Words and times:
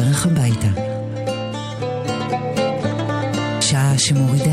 בדרך 0.00 0.26
הביתה. 0.26 0.68
שעה 3.60 3.98
שמורידה 3.98 4.49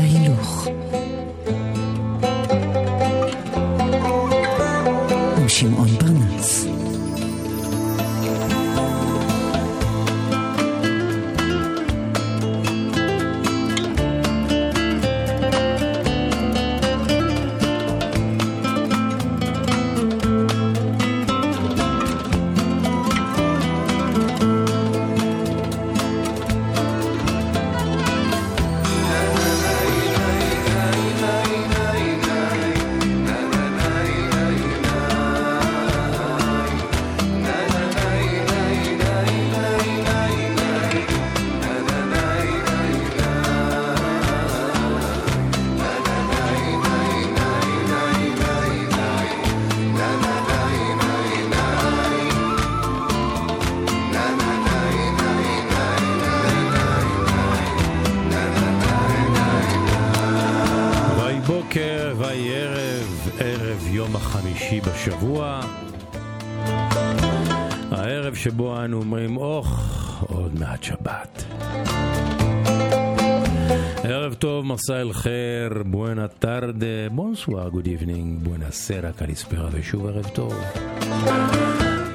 Bonsoir, 77.38 77.68
good 77.68 77.86
evening, 77.86 78.38
buona 78.42 78.70
sera, 78.70 79.12
καλησπέρα, 79.12 79.68
ושוב 79.72 80.06
ערב 80.06 80.28
טוב. 80.28 80.54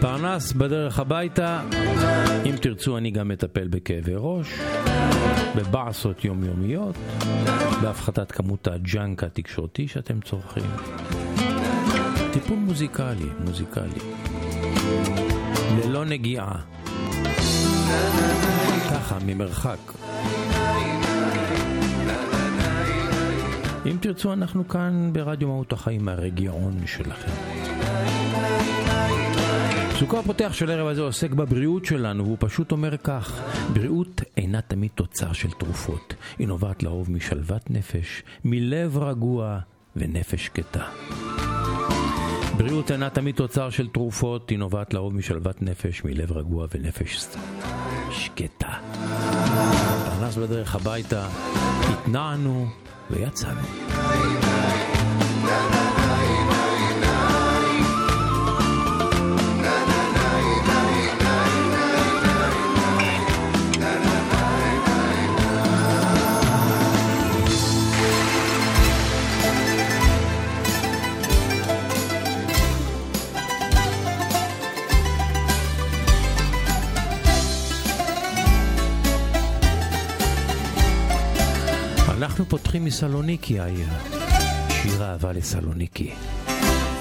פרנס 0.01 0.53
בדרך 0.53 0.99
הביתה, 0.99 1.61
אם 2.45 2.55
תרצו 2.61 2.97
אני 2.97 3.11
גם 3.11 3.27
מטפל 3.27 3.67
בכאבי 3.67 4.13
ראש, 4.15 4.59
בבעסות 5.55 6.25
יומיומיות, 6.25 6.95
בהפחתת 7.81 8.31
כמות 8.31 8.67
ה 8.67 8.79
junk 8.79 9.23
התקשורתי 9.23 9.87
שאתם 9.87 10.21
צורכים. 10.21 10.71
טיפול 12.33 12.57
מוזיקלי, 12.57 13.29
מוזיקלי. 13.45 13.99
ללא 15.77 16.05
נגיעה. 16.05 16.55
ככה, 18.91 19.17
ממרחק. 19.25 19.79
אם 23.85 23.97
תרצו, 24.01 24.33
אנחנו 24.33 24.67
כאן 24.67 25.09
ברדיו 25.13 25.47
מהות 25.47 25.73
החיים, 25.73 26.09
הרגיעון 26.09 26.73
שלכם. 26.85 27.31
פסוקו 29.95 30.19
הפותח 30.19 30.53
של 30.53 30.69
הערב 30.69 30.87
הזה 30.87 31.01
עוסק 31.01 31.31
בבריאות 31.31 31.85
שלנו, 31.85 32.23
והוא 32.23 32.37
פשוט 32.39 32.71
אומר 32.71 32.97
כך: 32.97 33.41
בריאות 33.73 34.21
אינה 34.37 34.61
תמיד 34.61 34.91
תוצר 34.95 35.33
של 35.33 35.51
תרופות, 35.51 36.15
היא 36.39 36.47
נובעת 36.47 36.83
לרוב 36.83 37.11
משלוות 37.11 37.71
נפש, 37.71 38.23
מלב 38.45 38.97
רגוע 38.97 39.59
ונפש 39.95 40.45
שקטה. 40.45 40.83
בריאות 42.57 42.91
אינה 42.91 43.09
תמיד 43.09 43.35
תוצר 43.35 43.69
של 43.69 43.87
תרופות, 43.87 44.49
היא 44.49 44.59
נובעת 44.59 44.93
לרוב 44.93 45.15
משלוות 45.15 45.61
נפש, 45.61 46.03
מלב 46.03 46.31
רגוע 46.31 46.67
ונפש 46.75 47.27
שקטה. 48.11 48.73
פרנס 50.23 50.37
בדרך 50.37 50.75
הביתה, 50.75 51.27
התנענו 51.89 52.67
ויצאנו. 53.11 53.61
אנחנו 82.22 82.44
פותחים 82.48 82.84
מסלוניקי 82.84 83.60
העיר. 83.60 83.86
שיר 84.82 85.04
אהבה 85.04 85.32
לסלוניקי. 85.32 86.12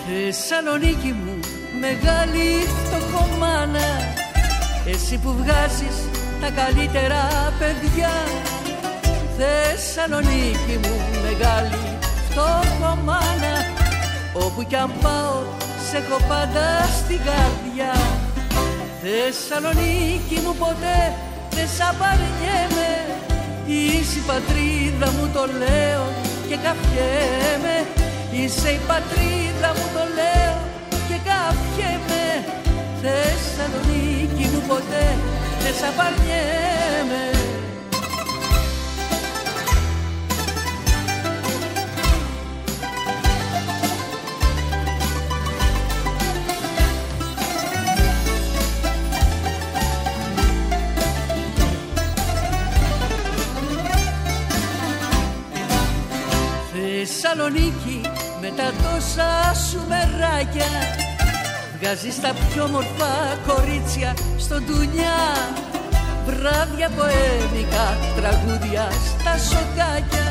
Θεσσαλονίκη 0.09 1.11
μου, 1.11 1.39
μεγάλη 1.79 2.49
φτωχομάνα 2.77 3.89
Εσύ 4.85 5.17
που 5.17 5.33
βγάζεις 5.33 5.97
τα 6.41 6.49
καλύτερα 6.49 7.21
παιδιά 7.59 8.13
Θεσσαλονίκη 9.37 10.75
μου, 10.83 10.95
μεγάλη 11.25 11.85
φτωχομάνα 12.29 13.55
Όπου 14.33 14.63
κι 14.63 14.75
αν 14.75 14.91
πάω, 15.01 15.39
σε 15.89 15.97
έχω 15.97 16.17
πάντα 16.27 16.67
στην 16.99 17.17
καρδιά 17.17 17.93
Θεσσαλονίκη 19.01 20.37
μου 20.43 20.55
ποτέ 20.59 20.99
δεν 21.49 21.67
σ' 21.67 21.81
απαρνιέμαι 21.89 22.30
Είσαι 22.30 22.30
η 24.16 24.22
πατρίδα 24.26 25.08
μου 25.16 25.30
το 25.32 25.44
λέω 25.60 26.04
και 26.48 26.56
καφιέμαι 26.66 27.76
Είσαι 28.32 28.70
η 28.70 28.80
πατρίδα 28.90 29.68
μου 29.76 29.86
το 29.94 30.04
λέω 30.18 30.56
και 31.08 31.18
καφιέμαι 31.28 32.26
Θεσσαλονίκη 33.02 34.44
μου 34.52 34.62
ποτέ 34.68 35.06
δεν 35.62 35.74
σ' 35.78 35.86
απαρνιέμαι 35.90 37.41
Θεσσαλονίκη 57.34 58.00
με 58.40 58.50
τα 58.58 58.68
τόσα 58.82 59.30
σου 59.66 59.80
μεράκια. 59.88 60.72
Βγάζεις 61.76 62.20
τα 62.20 62.32
πιο 62.48 62.64
μορφά 62.74 63.14
κορίτσια 63.46 64.10
στο 64.38 64.56
ντουνιά 64.60 65.18
Βράδια 66.26 66.88
ποέμικα, 66.96 67.86
τραγούδια 68.16 68.84
στα 69.04 69.34
σοκάκια. 69.48 70.26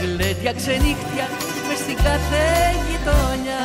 Γλέντια 0.00 0.52
ξενύχτια 0.58 1.26
μες 1.66 1.78
στην 1.84 1.96
κάθε 2.06 2.44
γειτονιά 2.86 3.62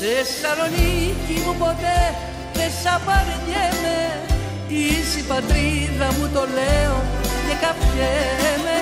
Θεσσαλονίκη 0.00 1.36
μου 1.44 1.54
ποτέ 1.62 2.00
δεν 2.56 2.70
σ' 2.80 2.88
απαρνιέμαι. 2.96 4.00
Είσαι 4.68 5.18
η 5.18 5.22
πατρίδα 5.30 6.08
μου 6.16 6.26
το 6.34 6.42
λέω 6.56 6.96
και 7.44 7.54
καφιέμαι 7.64 8.77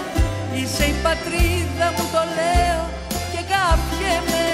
Είσαι 0.62 0.84
η 0.84 0.94
πατρίδα 1.02 1.86
μου 1.96 2.04
το 2.12 2.22
λέω 2.36 2.82
και 3.32 3.42
καφιέμαι 3.52 4.46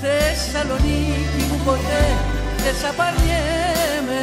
Θεσσαλονίκη 0.00 1.42
μου 1.50 1.60
ποτέ 1.64 2.04
δεν 2.62 2.74
σ' 2.74 2.84
απαρνιέμαι 2.84 4.22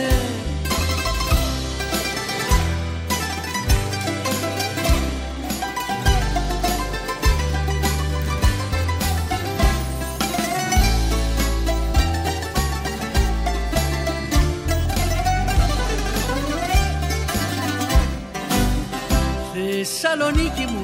Θεσσαλονίκη 19.53 20.65
μου 20.71 20.76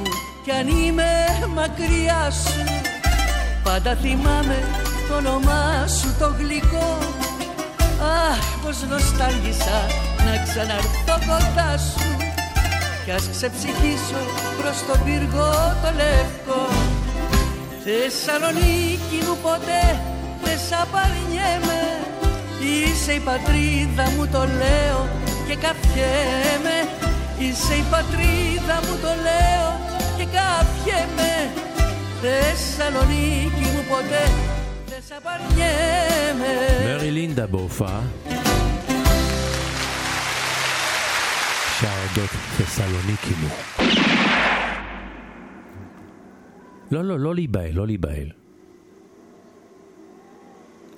κι 0.43 0.51
αν 0.51 0.67
είμαι 0.67 1.11
μακριά 1.53 2.31
σου. 2.31 2.63
Πάντα 3.63 3.95
θυμάμαι 4.01 4.59
το 5.07 5.15
όνομά 5.15 5.87
σου 5.87 6.15
το 6.19 6.35
γλυκό. 6.39 6.97
Αχ 8.29 8.45
πως 8.63 8.77
νοστάλγησα 8.89 9.79
να 10.25 10.33
ξαναρθώ 10.47 11.15
κοντά 11.27 11.77
σου. 11.77 12.07
Κι 13.05 13.11
ας 13.11 13.29
ξεψυχήσω 13.35 14.21
προς 14.59 14.77
τον 14.87 14.99
πύργο 15.05 15.51
το 15.81 15.89
λευκό. 15.99 16.63
Θεσσαλονίκη 17.83 19.19
μου 19.25 19.37
ποτέ 19.41 19.85
δεν 20.43 20.57
σ' 20.67 20.73
απαρνιέμαι. 20.83 21.81
Είσαι 22.65 23.11
η 23.13 23.19
πατρίδα 23.19 24.05
μου 24.15 24.27
το 24.27 24.39
λέω 24.39 24.99
και 25.47 25.55
καφιέμαι 25.55 26.77
Είσαι 27.37 27.73
η 27.73 27.85
πατρίδα 27.91 28.75
μου 28.85 28.97
το 29.01 29.07
λέω 29.07 29.72
και 30.32 30.32
καφιέμαι 30.32 31.52
Θεσσαλονίκη 32.20 33.60
μου 33.74 33.82
ποτέ 33.88 34.24
δεν 34.86 35.02
σ' 35.08 35.12
απαρνιέμαι 35.12 36.54
מרי 36.84 37.10
לינדה 37.10 37.46
בהופעה. 37.46 38.02
שר 41.80 41.88
אודות 42.08 42.30
תסלוניקי 42.58 43.34
מו. 43.42 43.48
לא, 46.90 47.04
לא, 47.04 47.18
לא 47.20 47.34
להיבהל, 47.34 47.72
לא 47.72 47.86
להיבהל. 47.86 48.30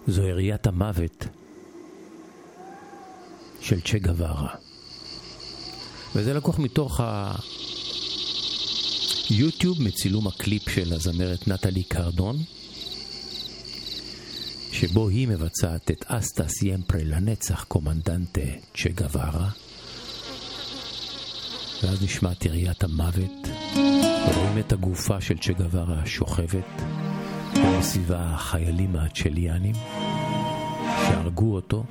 זו 0.06 0.22
יריית 0.22 0.66
המוות 0.66 1.28
של 3.60 3.80
צ'ה 3.80 3.98
גווארה. 3.98 4.54
וזה 6.14 6.34
לקוח 6.34 6.58
מתוך 6.58 7.00
היוטיוב 9.29 9.81
מצילום 9.81 10.27
הקליפ 10.27 10.69
של 10.69 10.93
הזמרת 10.93 11.47
נטלי 11.47 11.83
קרדון, 11.83 12.37
שבו 14.71 15.09
היא 15.09 15.27
מבצעת 15.27 15.91
את 15.91 16.05
אסטה 16.07 16.47
סיימפרה 16.47 17.03
לנצח 17.03 17.63
קומנדנטה 17.63 18.41
צ'ה 18.77 18.89
גווארה. 18.89 19.49
ואז 21.83 22.03
נשמעת 22.03 22.45
יריית 22.45 22.83
המוות, 22.83 23.47
רואים 24.35 24.57
את 24.59 24.73
הגופה 24.73 25.21
של 25.21 25.37
צ'ה 25.37 25.53
גווארה 25.53 26.05
שוכבת, 26.05 26.81
ומסביבה 27.55 28.19
החיילים 28.19 28.95
הצ'ליאנים 28.95 29.75
שהרגו 31.07 31.55
אותו. 31.55 31.83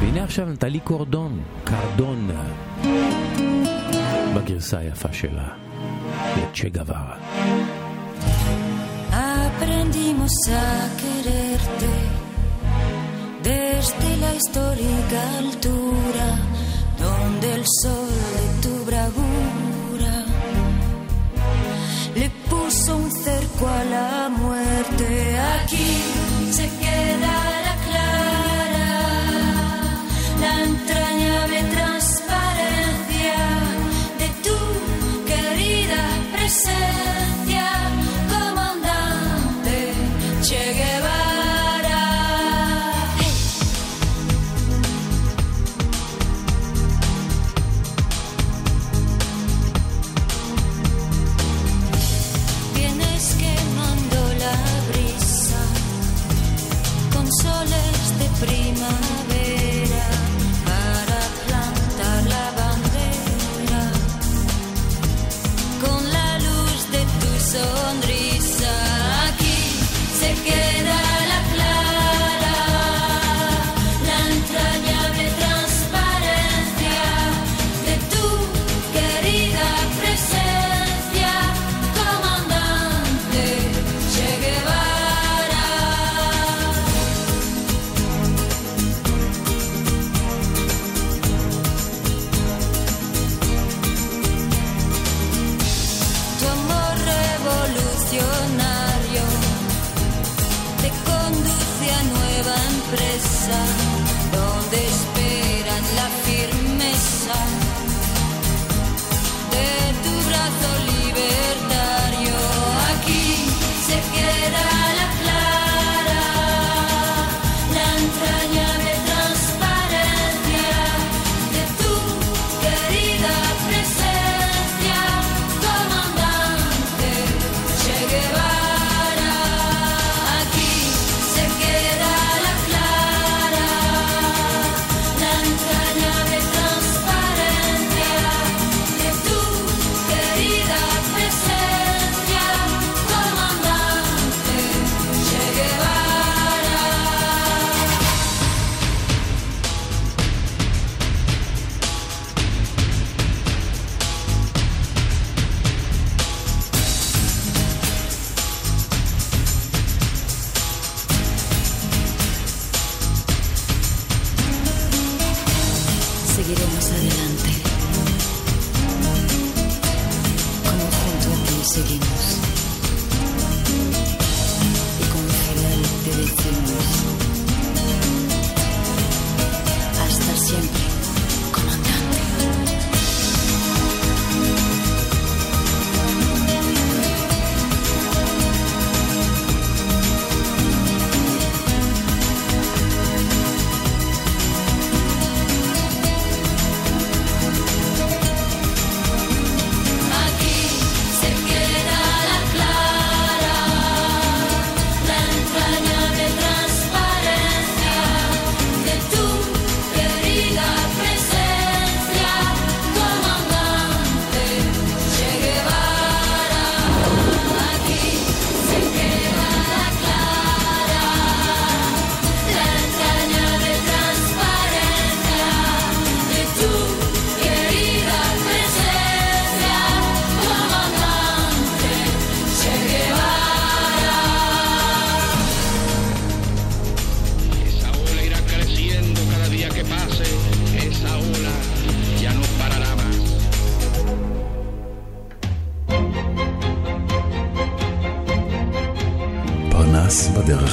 והנה 0.00 0.24
עכשיו 0.24 0.46
נטלי 0.46 0.80
קורדון, 0.80 1.42
קרדון, 1.64 2.30
בגרסה 4.34 4.78
היפה 4.78 5.12
שלה, 5.12 5.65
de 6.34 6.52
Che 6.52 6.70
Guevara. 6.70 7.18
Aprendimos 9.12 10.32
a 10.48 10.88
quererte 11.02 11.92
desde 13.42 14.16
la 14.18 14.34
histórica 14.34 15.20
altura 15.38 16.28
donde 16.98 17.54
el 17.54 17.64
sol 17.82 18.08
de 18.36 18.46
tu 18.62 18.84
bravura 18.84 20.24
le 22.14 22.30
puso 22.48 22.96
un 22.96 23.10
cerco 23.10 23.68
a 23.68 23.84
la 23.84 24.28
muerte. 24.28 25.38
Aquí 25.54 25.88
se 26.50 26.68
queda. 26.80 27.45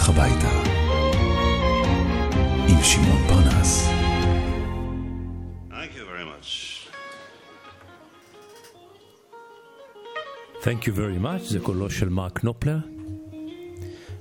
בדרך 0.03 0.17
הביתה, 0.17 0.51
עם 2.67 2.83
שמעון 2.83 3.27
פרנס. 3.27 3.89
Thank 10.61 10.83
you 10.85 10.91
very 10.95 11.23
much. 11.23 11.43
זה 11.43 11.59
קולו 11.59 11.89
של 11.89 12.09
מרק 12.09 12.43
נופלר, 12.43 12.77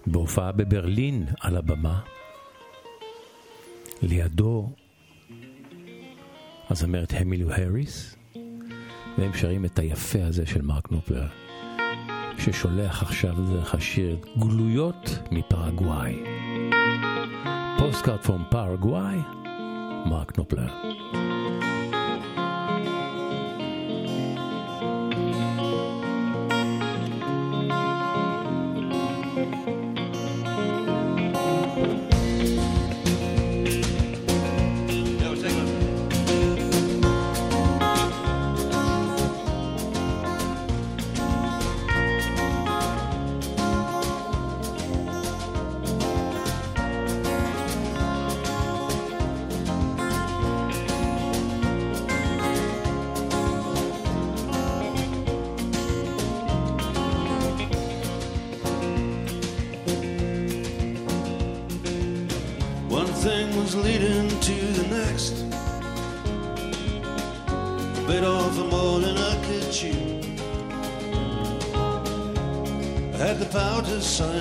בהופעה 0.07 0.53
בברלין 0.53 1.27
על 1.41 1.57
הבמה. 1.57 2.01
לידו 4.03 4.71
הזמרת 6.71 7.13
המילו 7.17 7.51
האריס, 7.51 8.17
והם 9.19 9.35
שרים 9.35 9.65
את 9.65 9.79
היפה 9.79 10.25
הזה 10.25 10.47
של 10.47 10.63
מרק 10.63 10.91
נופלר. 10.91 11.42
ששולח 12.45 13.03
עכשיו 13.03 13.35
דרך 13.53 13.75
השיר 13.75 14.17
גלויות 14.39 15.19
מפרגוואי. 15.31 16.25
פוסט 17.79 18.05
קארט 18.05 18.25
פרום 18.25 18.45
פרגוואי, 18.51 19.19
מרק 20.07 20.39
נופלר. 20.39 20.69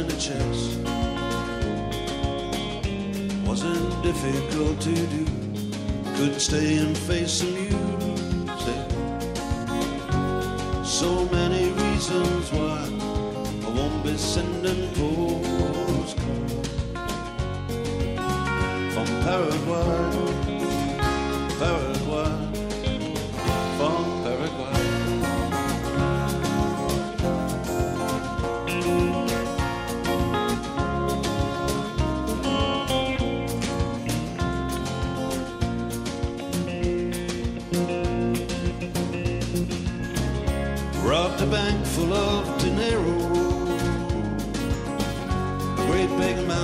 in 0.01 0.08
a 0.08 0.20
chest 0.20 0.79
wasn't 3.46 4.03
difficult 4.03 4.79
to 4.81 4.96
do. 5.13 5.25
Could 6.15 6.41
stay 6.41 6.77
and 6.77 6.98
face 6.98 7.41
the 7.41 7.51
music. 7.51 8.84
So 10.84 11.25
many 11.25 11.72
reasons 11.84 12.51
why 12.51 12.79
I 13.65 13.70
won't 13.77 14.03
be 14.03 14.17
sending 14.17 14.88
postcards 14.96 16.13
from 18.93 19.08
Paraguay. 19.25 20.31
Paraguay. 21.60 21.90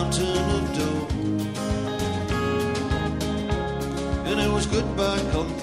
mountain 0.08 0.50
of 0.56 0.64
dough. 0.78 1.08
And 4.26 4.40
it 4.40 4.50
was 4.50 4.66
goodbye, 4.66 5.20
come 5.32 5.57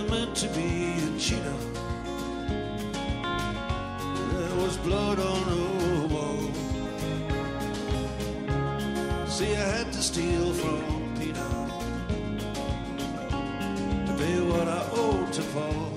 never 0.00 0.14
meant 0.14 0.36
to 0.36 0.48
be 0.48 0.94
a 0.98 1.18
cheater. 1.18 1.56
There 4.32 4.56
was 4.56 4.76
blood 4.78 5.18
on 5.18 5.42
her 5.42 6.06
wall. 6.14 6.50
See, 9.26 9.56
I 9.56 9.76
had 9.76 9.92
to 9.92 10.02
steal 10.02 10.52
from 10.52 11.14
Peter 11.18 11.50
to 14.06 14.12
pay 14.18 14.40
what 14.40 14.68
I 14.68 14.88
owed 14.92 15.32
to 15.32 15.42
Paul. 15.54 15.92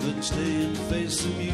Couldn't 0.00 0.22
stay 0.22 0.64
and 0.64 0.78
face 0.78 1.22
the 1.22 1.30
music. 1.30 1.49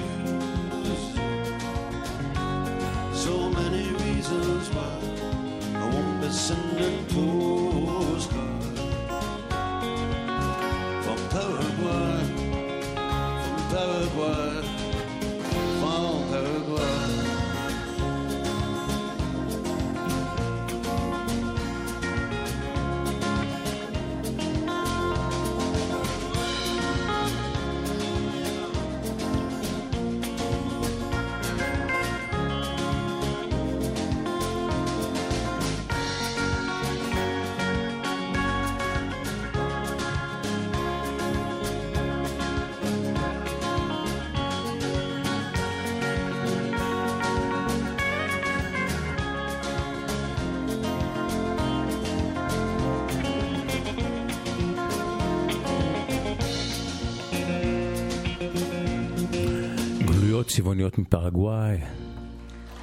צבעוניות 60.57 60.99
מפרגוואי, 60.99 61.77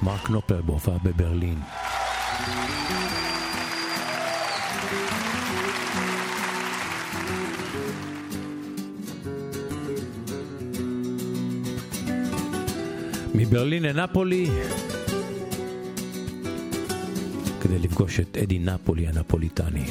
מרק 0.02 0.30
נופר 0.30 0.62
בהופעה 0.62 0.98
בברלין. 1.04 1.58
מברלין 13.34 13.82
לנפולי, 13.82 14.50
כדי 17.60 17.78
לפגוש 17.78 18.20
את 18.20 18.36
אדי 18.36 18.58
נפולי 18.58 19.06
הנפוליטני. 19.06 19.84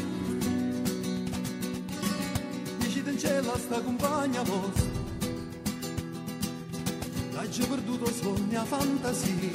viaggio 7.54 7.68
perduto 7.68 8.12
sogna 8.12 8.66
fantasia. 8.66 9.52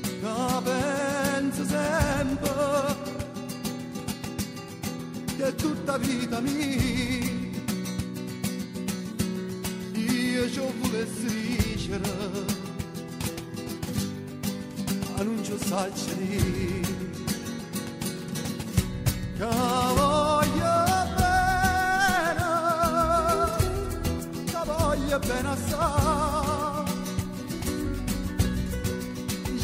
Che 0.00 0.60
penso 0.62 1.64
sempre 1.64 2.96
che 5.38 5.54
tutta 5.54 5.96
vita 5.96 6.40
mia 6.40 7.34
io 9.94 10.50
ci 10.50 10.60
volessi 10.80 11.26
vincere, 11.26 12.10
ma 15.16 15.22
non 15.22 15.42
ci 15.42 15.56
saccerì. 15.58 16.84
Cavolo 19.38 20.05
e 25.16 25.20
pena 25.20 25.56
sa 25.56 25.86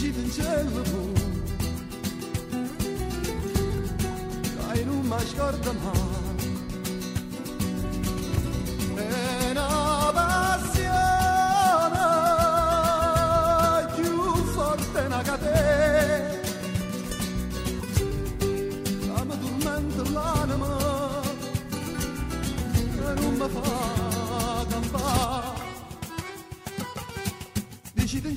Živim 0.01 0.31
čelvu 0.37 1.15
Daj 4.57 4.85
nu 4.87 5.03
maš 5.03 5.29
gordam 5.37 5.77
ha 5.85 6.12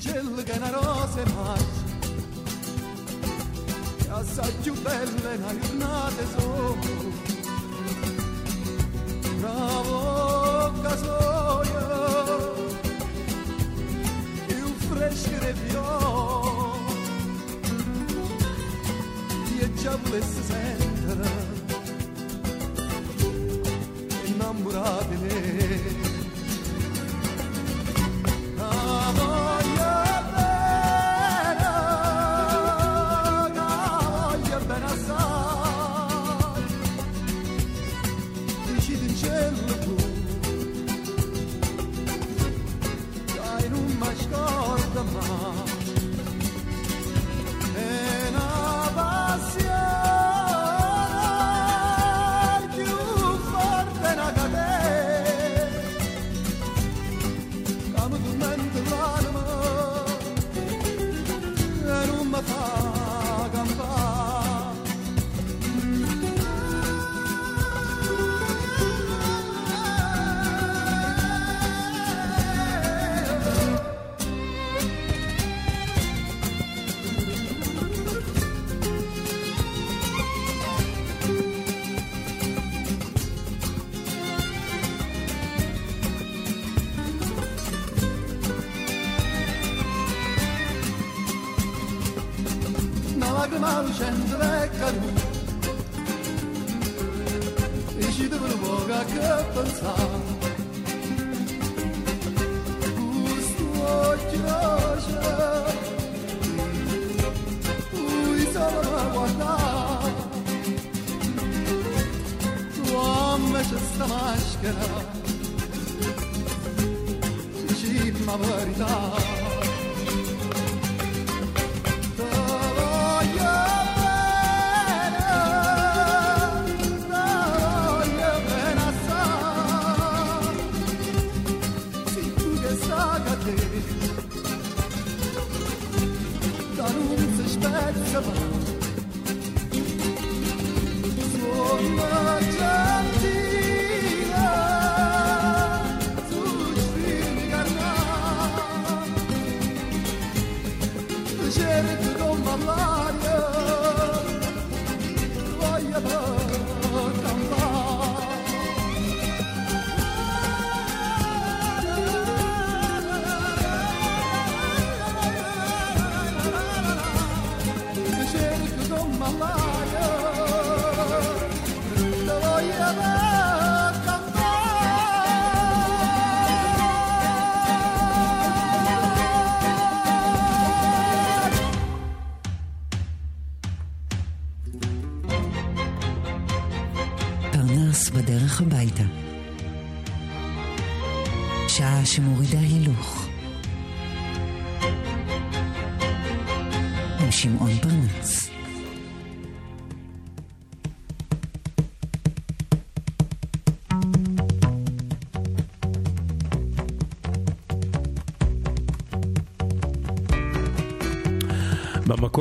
celgana 0.06 0.70
rose 0.70 1.22
mari 1.34 1.66
e 4.04 4.10
assaggio 4.10 4.72
belle 4.84 5.36
na 5.36 5.58
giornate 5.58 6.26
sono 6.36 6.76
bravo 9.40 10.80
casoia 10.82 11.86
e 14.46 14.54
un 14.62 14.74
fresco 14.88 15.38
reviò 15.40 16.74
e 19.60 19.74
già 19.74 19.96
volesse 20.02 20.42
sentire 20.42 21.45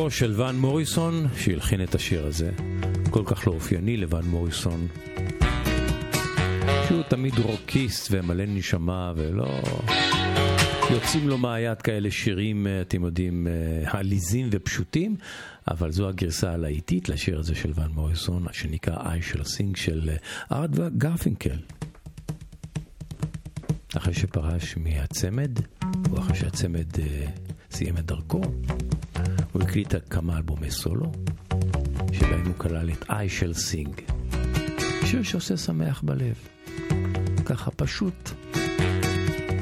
שירו 0.09 0.11
של 0.11 0.41
ואן 0.41 0.55
מוריסון, 0.55 1.27
שהלחין 1.37 1.83
את 1.83 1.95
השיר 1.95 2.25
הזה, 2.25 2.51
כל 3.09 3.23
כך 3.25 3.47
לא 3.47 3.53
אופייני 3.53 3.97
לוואן 3.97 4.25
מוריסון, 4.25 4.87
שהוא 6.87 7.03
תמיד 7.09 7.39
רוקיסט 7.39 8.07
ומלא 8.11 8.43
נשמה 8.47 9.13
ולא... 9.15 9.61
יוצאים 10.91 11.27
לו 11.27 11.37
מהיד 11.37 11.81
כאלה 11.81 12.11
שירים, 12.11 12.67
אה, 12.67 12.81
אתם 12.81 13.03
יודעים, 13.03 13.47
אה, 13.47 13.99
עליזים 13.99 14.49
ופשוטים, 14.51 15.15
אבל 15.67 15.91
זו 15.91 16.09
הגרסה 16.09 16.51
הלהיטית 16.51 17.09
לשיר 17.09 17.39
הזה 17.39 17.55
של 17.55 17.71
ואן 17.75 17.91
מוריסון, 17.91 18.45
שנקרא 18.51 19.09
"I 19.09 19.11
Shall 19.11 19.16
Sing" 19.16 19.21
של 19.21 19.41
ארט 19.41 20.79
גרפינקל. 20.79 21.57
אחרי 23.97 24.13
שפרש 24.13 24.77
מהצמד, 24.77 25.51
או 26.11 26.19
אחרי 26.19 26.35
שהצמד 26.35 26.99
אה, 26.99 27.25
סיים 27.71 27.97
את 27.97 28.05
דרכו, 28.05 28.41
הוא 29.55 29.63
הקליט 29.63 29.93
כמה 30.09 30.37
אלבומי 30.37 30.71
סולו, 30.71 31.11
שבהם 32.13 32.45
הוא 32.45 32.55
כלל 32.57 32.89
את 32.89 33.03
I 33.03 33.13
shall 33.39 33.57
sing. 33.71 34.11
שיר 35.05 35.23
שעושה 35.23 35.57
שמח 35.57 36.01
בלב. 36.01 36.35
ככה 37.45 37.71
פשוט, 37.71 38.31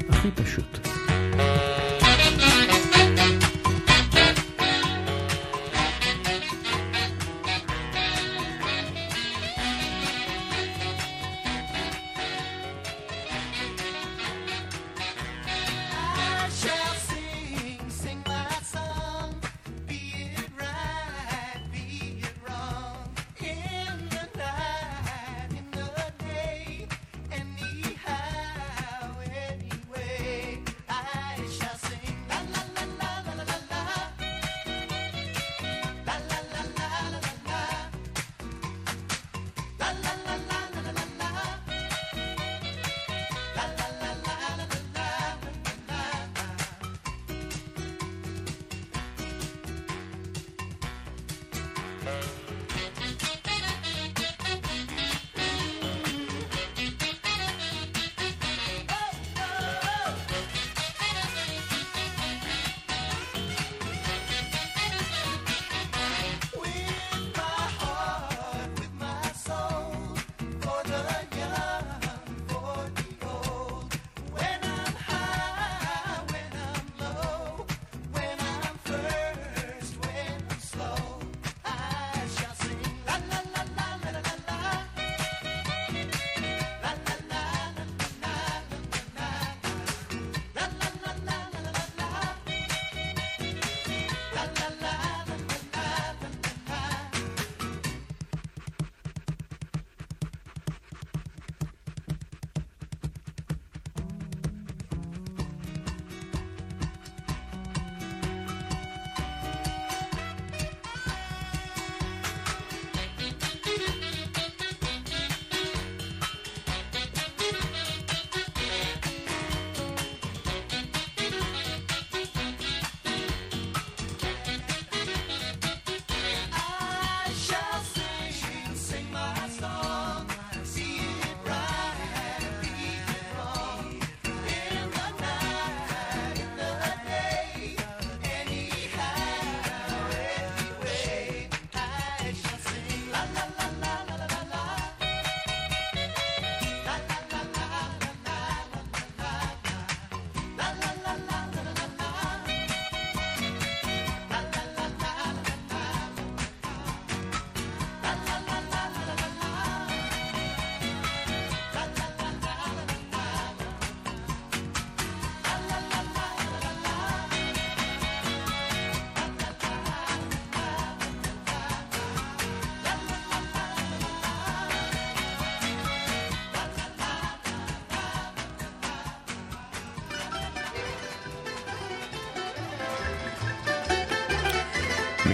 הכי 0.08 0.30
פשוט. 0.30 0.88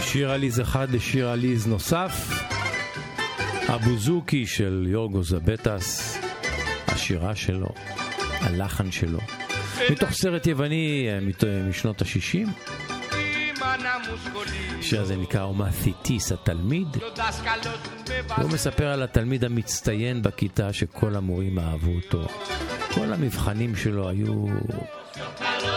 משיר 0.01 0.31
עליז 0.31 0.61
אחד 0.61 0.91
לשיר 0.91 1.29
עליז 1.29 1.67
נוסף, 1.67 2.31
הבוזוקי 3.69 4.47
של 4.47 4.87
יורגו 4.89 5.23
זבטס, 5.23 6.19
השירה 6.87 7.37
שלו, 7.37 7.69
הלחן 8.41 8.93
שלו, 8.93 9.19
מתוך 9.91 10.11
סרט 10.11 10.47
יווני 10.47 11.09
אה, 11.09 11.19
משנות 11.69 12.03
ה-60. 12.03 12.49
השיר 14.79 15.01
הזה 15.01 15.17
נקרא 15.17 15.43
אומתיטיס 15.43 16.33
התלמיד. 16.33 16.89
הוא 18.37 18.51
מספר 18.51 18.87
על 18.87 19.03
התלמיד 19.03 19.45
המצטיין 19.45 20.23
בכיתה 20.23 20.73
שכל 20.73 21.17
המורים 21.17 21.59
אהבו 21.59 21.91
אותו. 21.91 22.27
כל 22.95 23.13
המבחנים 23.13 23.77
שלו 23.77 24.09
היו 24.09 24.47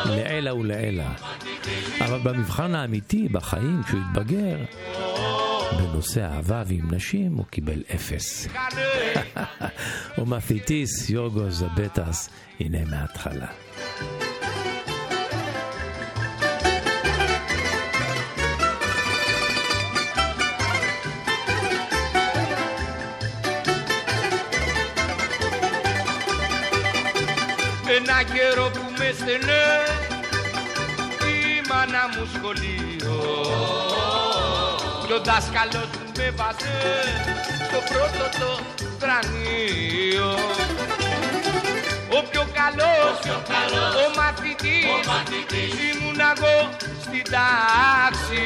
לעילא 0.05 0.51
ולעילא. 0.51 1.03
אבל 1.99 2.19
במבחן 2.23 2.76
האמיתי, 2.76 3.28
בחיים, 3.32 3.82
כשהוא 3.84 3.99
התבגר, 4.10 4.58
בנושא 5.78 6.26
אהבה 6.26 6.63
ועם 6.67 6.93
נשים, 6.93 7.34
הוא 7.34 7.45
קיבל 7.45 7.84
אפס. 7.95 8.47
ומפיטיס 10.17 11.10
יוגו 11.10 11.49
זבטס, 11.49 12.30
הנה 12.60 12.86
מההתחלה. 12.86 13.47
I 28.23 28.26
καιρό 28.34 28.69
που 28.73 28.80
from 28.80 29.13
στενές 29.13 30.03
μάνα 31.73 32.03
μου 32.12 32.23
σχολείο. 32.36 33.17
Και 35.07 35.13
ο 35.13 35.21
δάσκαλος 35.27 35.89
μου 35.97 36.12
με 36.17 36.27
βάζε 36.38 36.77
στο 37.67 37.79
πρώτο 37.91 38.25
το 38.39 38.51
κρανίο 38.99 40.31
ο 42.17 42.21
πιο 42.29 42.47
καλός, 42.59 43.17
ο, 44.01 44.19
μαθητής, 44.19 45.73
ήμουν 45.89 46.19
εγώ 46.36 46.69
στην 47.01 47.23
τάξη. 47.33 48.45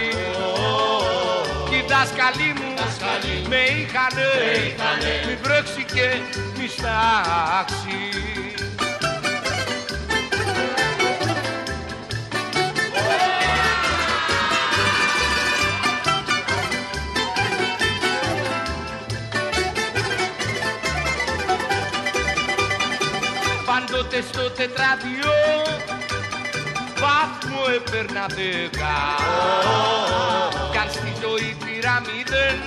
Και 1.69 1.75
οι 1.75 1.85
δάσκαλοι 1.89 2.53
μου 2.59 2.73
με 3.49 3.61
είχανε, 3.77 4.29
μη 5.27 5.35
βρέξει 5.41 5.85
και 5.93 6.07
μη 6.57 6.67
στάξει 6.67 8.37
τότε 23.97 24.21
στο 24.31 24.49
τετράδιο 24.49 25.33
Βάθμο 27.01 27.62
έπαιρνα 27.75 28.25
δέκα 28.38 28.97
Κι 30.71 30.77
αν 30.77 30.89
στη 30.89 31.12
ζωή 31.21 31.57
πήρα 31.63 32.01
μηδέν 32.05 32.60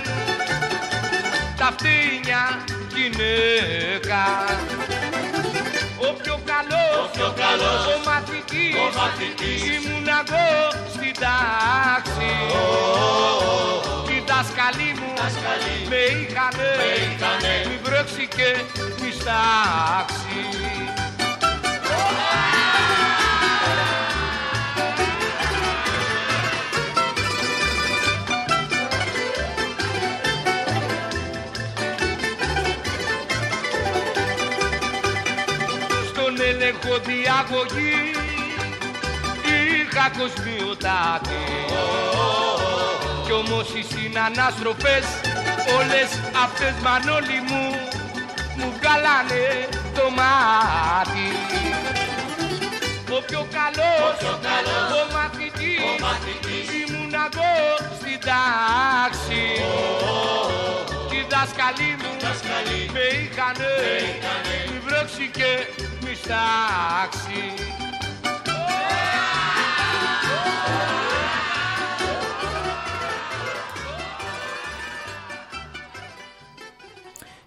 Τα 1.57 1.69
φτύνια 1.75 2.43
γυναίκα 2.95 4.23
ο 6.09 6.13
πιο 6.21 6.39
καλός, 6.51 7.05
ο, 7.05 7.09
πιο 7.17 7.33
καλός, 7.43 7.85
ο 7.93 7.97
μαθητής, 8.09 8.75
ο 8.83 8.85
μαθητής 8.99 9.61
ήμουν 9.75 10.07
εγώ 10.19 10.47
στην 10.93 11.13
τάξη. 11.23 12.31
Οι 14.11 14.23
δάσκαλοι 14.27 14.89
μου 14.99 15.13
με 15.89 16.01
είχανε, 16.19 16.69
με 16.81 16.89
είχανε 17.03 17.53
μη 17.67 17.79
βρέξει 17.83 18.27
και 18.35 18.49
μη 19.01 19.11
στάξει. 19.19 20.80
Έλεγχο 36.83 36.99
διαγωγή 37.05 38.11
είχα 39.81 40.09
κοσμιωτάτη 40.17 41.43
κι 43.25 43.31
όμως 43.31 43.67
οι 43.75 43.83
συνανάστροφες 43.93 45.05
όλες 45.77 46.09
αυτές 46.43 46.73
μανόλοι 46.83 47.39
μου 47.47 47.63
μου 48.57 48.73
βγάλανε 48.77 49.67
το 49.95 50.09
μάτι. 50.17 51.29
Ο 53.17 53.21
πιο 53.27 53.47
καλός, 53.57 54.11
ο, 54.11 54.17
πιο 54.19 54.39
καλός, 54.47 54.91
ο 55.01 55.13
μαθητής, 55.13 55.81
ο 55.89 56.03
μαθητής. 56.03 56.67
ήμουν 56.81 57.13
εγώ 57.13 57.53
στην 57.99 58.19
τάξη 58.29 59.43
κι 61.30 61.30
οι 61.30 61.30
δάσκαλοι 61.30 61.90
μου 62.00 62.12
με 62.92 63.06
είχανε, 63.22 63.74
μη 64.70 64.78
βρέξει 64.86 65.30
και 65.32 65.50
ψάξει 66.00 67.44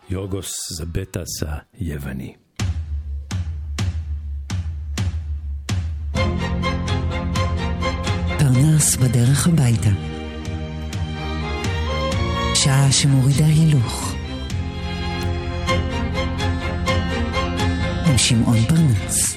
יורגוס 0.10 0.52
זבטס 0.78 1.44
היווני. 1.74 2.34
פרנס 8.38 8.96
בדרך 8.96 9.48
הביתה. 9.48 10.13
שעה 12.65 12.93
שמורידה 12.93 13.47
הילוך. 13.47 14.15
עם 18.07 18.19
שמעון 18.19 18.57
פרנס. 18.69 19.37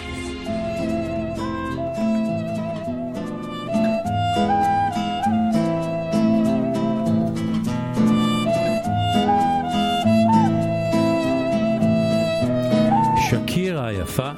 שקירה 13.30 13.88
היפה 13.88 14.32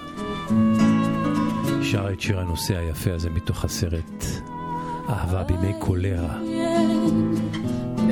שרה 1.82 2.12
את 2.12 2.22
שיר 2.22 2.40
הנושא 2.40 2.78
היפה 2.78 3.14
הזה 3.14 3.30
מתוך 3.30 3.66
הסרט 3.66 4.26
אהבה 5.10 5.44
בימי 5.44 5.74
קולרה. 5.80 6.38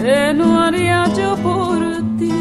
Que 0.01 0.31
no 0.33 0.60
haría 0.62 1.12
yo 1.15 1.36
por 1.38 1.79
ti, 2.17 2.31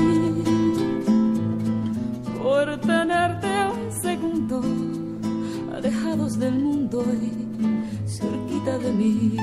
por 2.41 2.79
tenerte 2.81 3.49
un 3.75 3.91
segundo, 3.91 4.63
alejados 5.75 6.39
del 6.39 6.55
mundo 6.61 7.03
y 7.21 8.07
cerquita 8.07 8.79
de 8.79 8.93
mí. 8.93 9.37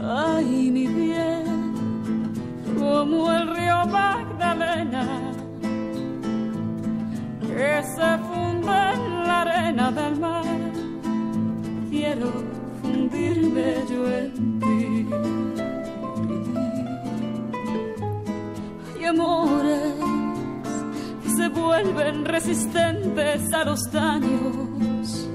Ay, 0.00 0.70
mi 0.70 0.86
bien, 0.86 1.44
como 2.78 3.32
el 3.32 3.54
río 3.56 3.86
Magdalena, 3.86 5.04
que 7.40 7.82
se 7.82 8.10
funde 8.28 8.78
en 8.94 9.28
la 9.28 9.40
arena 9.42 9.90
del 9.90 10.18
mar, 10.20 10.44
quiero 11.90 12.47
yo 13.34 14.08
en 14.10 14.60
ti. 14.60 15.06
Hay 18.96 19.04
amores 19.04 19.94
que 21.22 21.30
se 21.30 21.48
vuelven 21.48 22.24
resistentes 22.24 23.52
a 23.52 23.64
los 23.64 23.90
daños, 23.92 25.28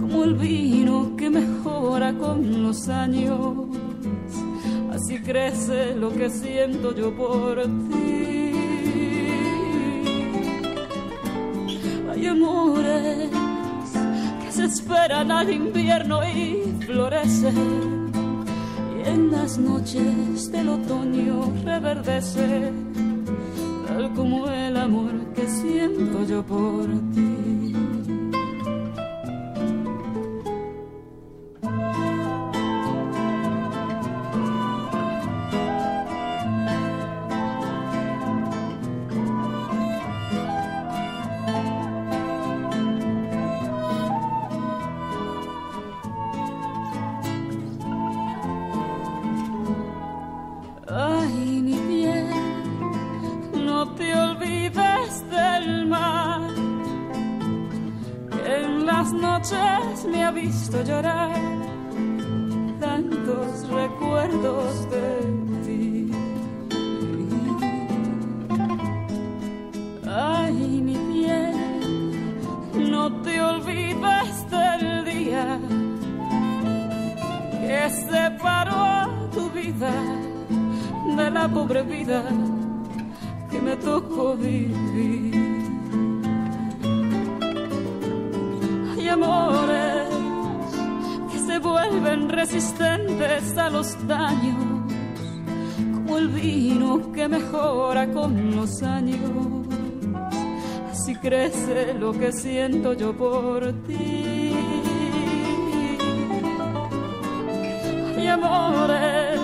como 0.00 0.24
el 0.24 0.34
vino 0.34 1.14
que 1.16 1.30
mejora 1.30 2.12
con 2.14 2.62
los 2.62 2.88
años. 2.88 3.68
Así 4.92 5.20
crece 5.20 5.94
lo 5.94 6.10
que 6.10 6.30
siento 6.30 6.94
yo 6.94 7.14
por 7.14 7.62
ti. 7.62 8.52
Hay 12.10 12.26
amores 12.26 13.35
esperan 14.66 15.30
al 15.30 15.48
invierno 15.50 16.26
y 16.26 16.74
florecen. 16.84 18.10
Y 18.96 19.08
en 19.08 19.30
las 19.30 19.58
noches 19.58 20.50
del 20.50 20.68
otoño 20.68 21.52
reverdece, 21.64 22.72
tal 23.86 24.12
como 24.14 24.48
el 24.48 24.76
amor 24.76 25.12
que 25.34 25.48
siento 25.48 26.24
yo 26.26 26.42
por 26.42 26.86
ti. 27.14 27.55
Visto 60.36 60.82
llorar 60.82 61.32
tantos 62.78 63.68
recuerdos 63.70 64.90
de 64.90 65.08
ti. 65.64 66.10
Ay, 70.06 70.54
mi 70.86 70.96
bien, 71.12 71.54
no 72.90 73.04
te 73.22 73.40
olvides 73.40 74.50
del 74.50 75.04
día 75.06 75.58
que 77.60 77.90
separó 78.10 78.76
a 78.76 79.08
tu 79.32 79.48
vida 79.50 79.92
de 81.16 81.30
la 81.30 81.48
pobre 81.48 81.82
vida 81.82 82.22
que 83.50 83.58
me 83.58 83.74
tocó 83.76 84.36
vivir. 84.36 85.46
Que 89.06 89.14
se 89.14 89.65
vuelven 92.06 92.28
resistentes 92.28 93.58
a 93.58 93.68
los 93.70 93.96
daños, 94.06 94.92
como 95.94 96.18
el 96.18 96.28
vino 96.28 97.12
que 97.12 97.28
mejora 97.28 98.06
con 98.12 98.54
los 98.54 98.82
años. 98.82 99.66
Así 100.90 101.14
crece 101.16 101.94
lo 101.94 102.12
que 102.12 102.32
siento 102.32 102.92
yo 102.92 103.16
por 103.16 103.72
ti. 103.84 104.54
Hay 108.16 108.26
amores 108.28 109.40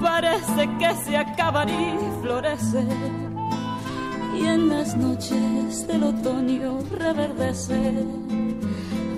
parece 0.00 0.68
que 0.78 0.94
se 1.04 1.16
acaban 1.16 1.68
y 1.68 2.22
florecen. 2.22 2.88
Y 4.36 4.46
en 4.46 4.68
las 4.68 4.96
noches 4.96 5.86
del 5.86 6.04
otoño 6.04 6.78
reverdece, 6.90 7.92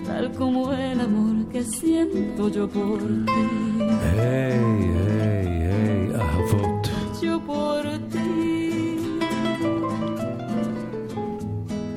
tal 0.06 0.32
como 0.32 0.72
el 0.72 1.00
amor 1.00 1.33
que 1.54 1.62
siento 1.62 2.48
yo 2.56 2.64
por 2.68 3.00
ti. 3.30 3.44
Hey, 4.16 4.58
hey, 4.98 5.48
hey, 5.70 6.02
אהבות. 6.20 6.84
Yo 7.22 7.34
por 7.50 7.84
ti. 8.12 8.98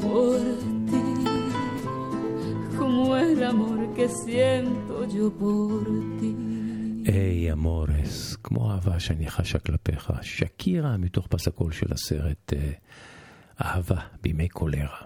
Por 0.03 0.41
ti. 0.89 1.05
Como 2.77 3.17
el 3.17 3.39
amor 3.51 3.79
que 3.95 4.07
siento 4.23 4.95
yo 5.15 5.25
por 5.41 5.85
ti. 6.19 6.31
היי 7.05 7.49
hey, 7.49 7.53
אמורס, 7.53 8.35
כמו 8.43 8.71
אהבה 8.71 8.99
שאני 8.99 9.29
חשה 9.29 9.59
כלפיך, 9.59 10.11
שקירה 10.21 10.97
מתוך 10.97 11.27
פסקול 11.27 11.71
של 11.71 11.93
הסרט 11.93 12.53
אהבה 13.61 13.99
בימי 14.21 14.49
קולרה. 14.49 15.01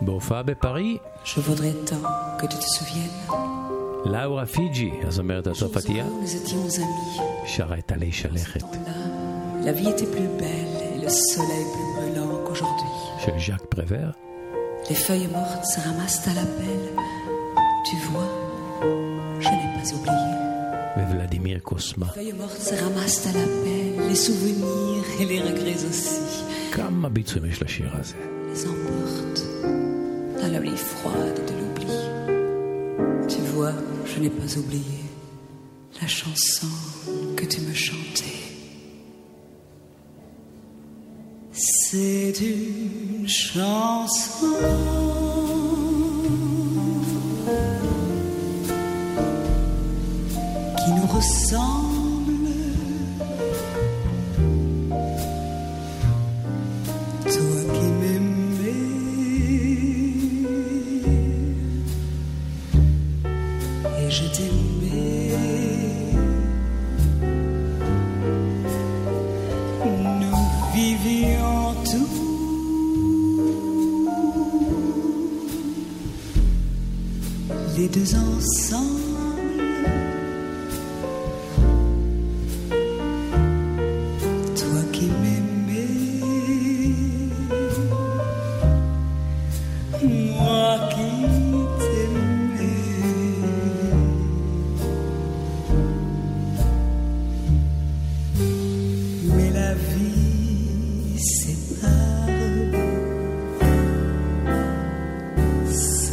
בהופעה 0.00 0.42
בפארי, 0.42 0.98
Je 1.24 1.40
voudrais 1.40 1.74
tant 1.90 2.04
que 2.40 2.46
tu 2.46 2.56
te 2.56 2.68
souviennes. 2.78 3.32
לאורה 4.04 4.46
פיג'י, 4.46 4.90
הזמרת 5.06 5.46
הצרפתייה, 5.46 6.04
Nous 6.04 6.48
étions 6.48 6.78
amis. 6.78 7.20
שרה 7.46 7.78
את 7.78 7.92
עלי 7.92 8.12
שלכת 8.12 8.62
Là, 8.62 9.66
la 9.66 9.72
vie 9.72 9.88
était 9.88 10.10
plus 10.16 10.30
belle 10.40 10.74
et 10.94 10.98
le 11.04 11.08
soleil 11.10 11.64
plus 11.74 11.88
brûlant 11.96 12.44
qu'aujourd'hui. 12.46 12.94
של 13.24 13.32
ז'אק 13.52 13.64
פרוור, 13.68 14.10
Les 14.90 14.94
feuilles 15.06 15.30
mortes 15.38 15.64
se 15.74 15.80
ramassent 15.86 16.26
à 16.28 16.34
la 16.40 16.46
pelle. 16.58 16.88
Tu 17.88 17.96
vois, 18.10 18.30
je 19.44 19.48
n'ai 19.58 19.70
pas 19.76 19.88
oublié. 19.96 20.28
וולדימיר 21.10 21.58
קוסמה. 21.58 22.06
Les 22.06 22.10
feuilles 22.14 22.32
mortes 22.42 22.62
se 22.70 22.74
ramassent 22.84 23.26
à 23.26 23.32
la 23.38 23.46
pelle. 23.64 24.08
Les 24.10 24.20
souvenirs 24.28 25.04
et 25.20 25.24
les 25.32 25.40
regrets 25.48 25.80
aussi 25.90 26.18
כמה 26.72 27.08
ביצועים 27.08 27.44
יש 27.50 27.62
לשיר 27.62 27.88
הזה. 27.92 28.14
les 28.54 28.64
emportent 28.66 29.40
la 30.53 30.59
nuit 30.59 30.77
froide 30.77 31.41
de 31.47 31.53
l'oubli. 31.59 31.87
Tu 33.27 33.41
vois, 33.53 33.73
je 34.05 34.19
n'ai 34.19 34.29
pas 34.29 34.57
oublié 34.57 35.01
la 35.99 36.07
chanson 36.07 36.67
que 37.35 37.45
tu 37.45 37.61
me 37.61 37.73
chantais. 37.73 38.43
C'est 41.53 42.35
une 42.39 43.27
chanson 43.27 44.45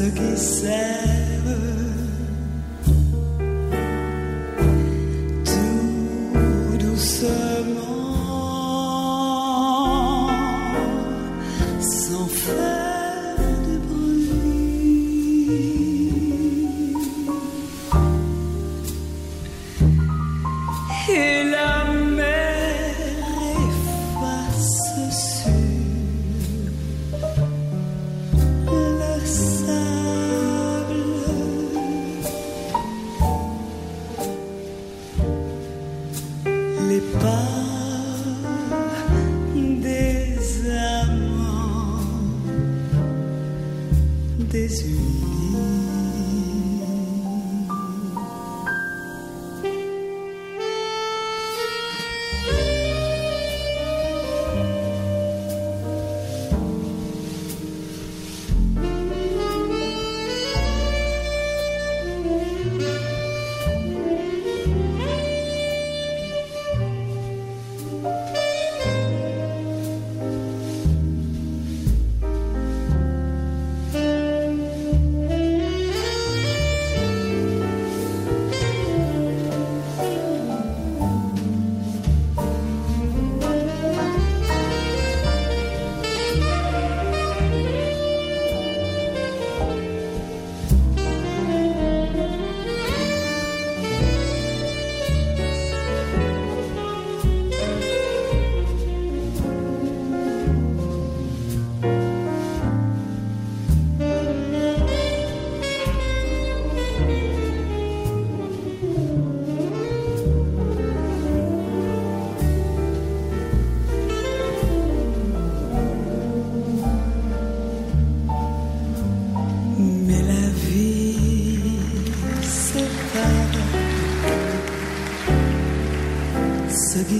ceux 0.01 0.11
qui. 0.11 1.80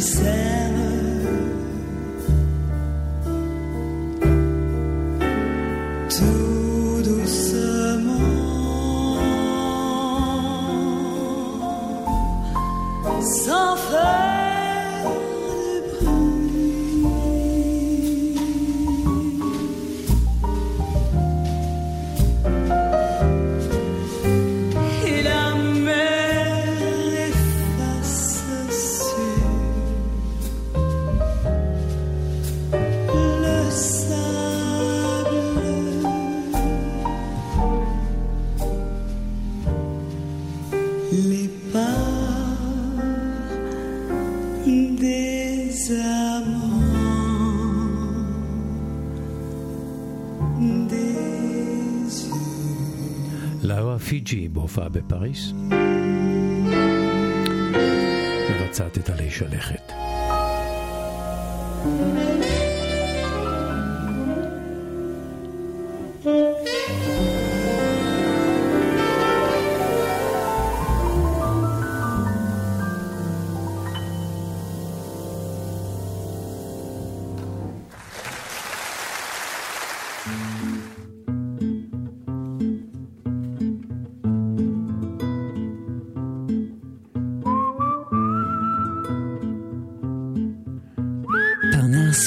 said 0.01 0.50
פיג'י 54.11 54.49
בהופעה 54.49 54.89
בפריס. 54.89 55.53
מבצעת 58.51 58.99
את 58.99 59.11
עלי 59.11 59.31
שלכת. 59.31 59.93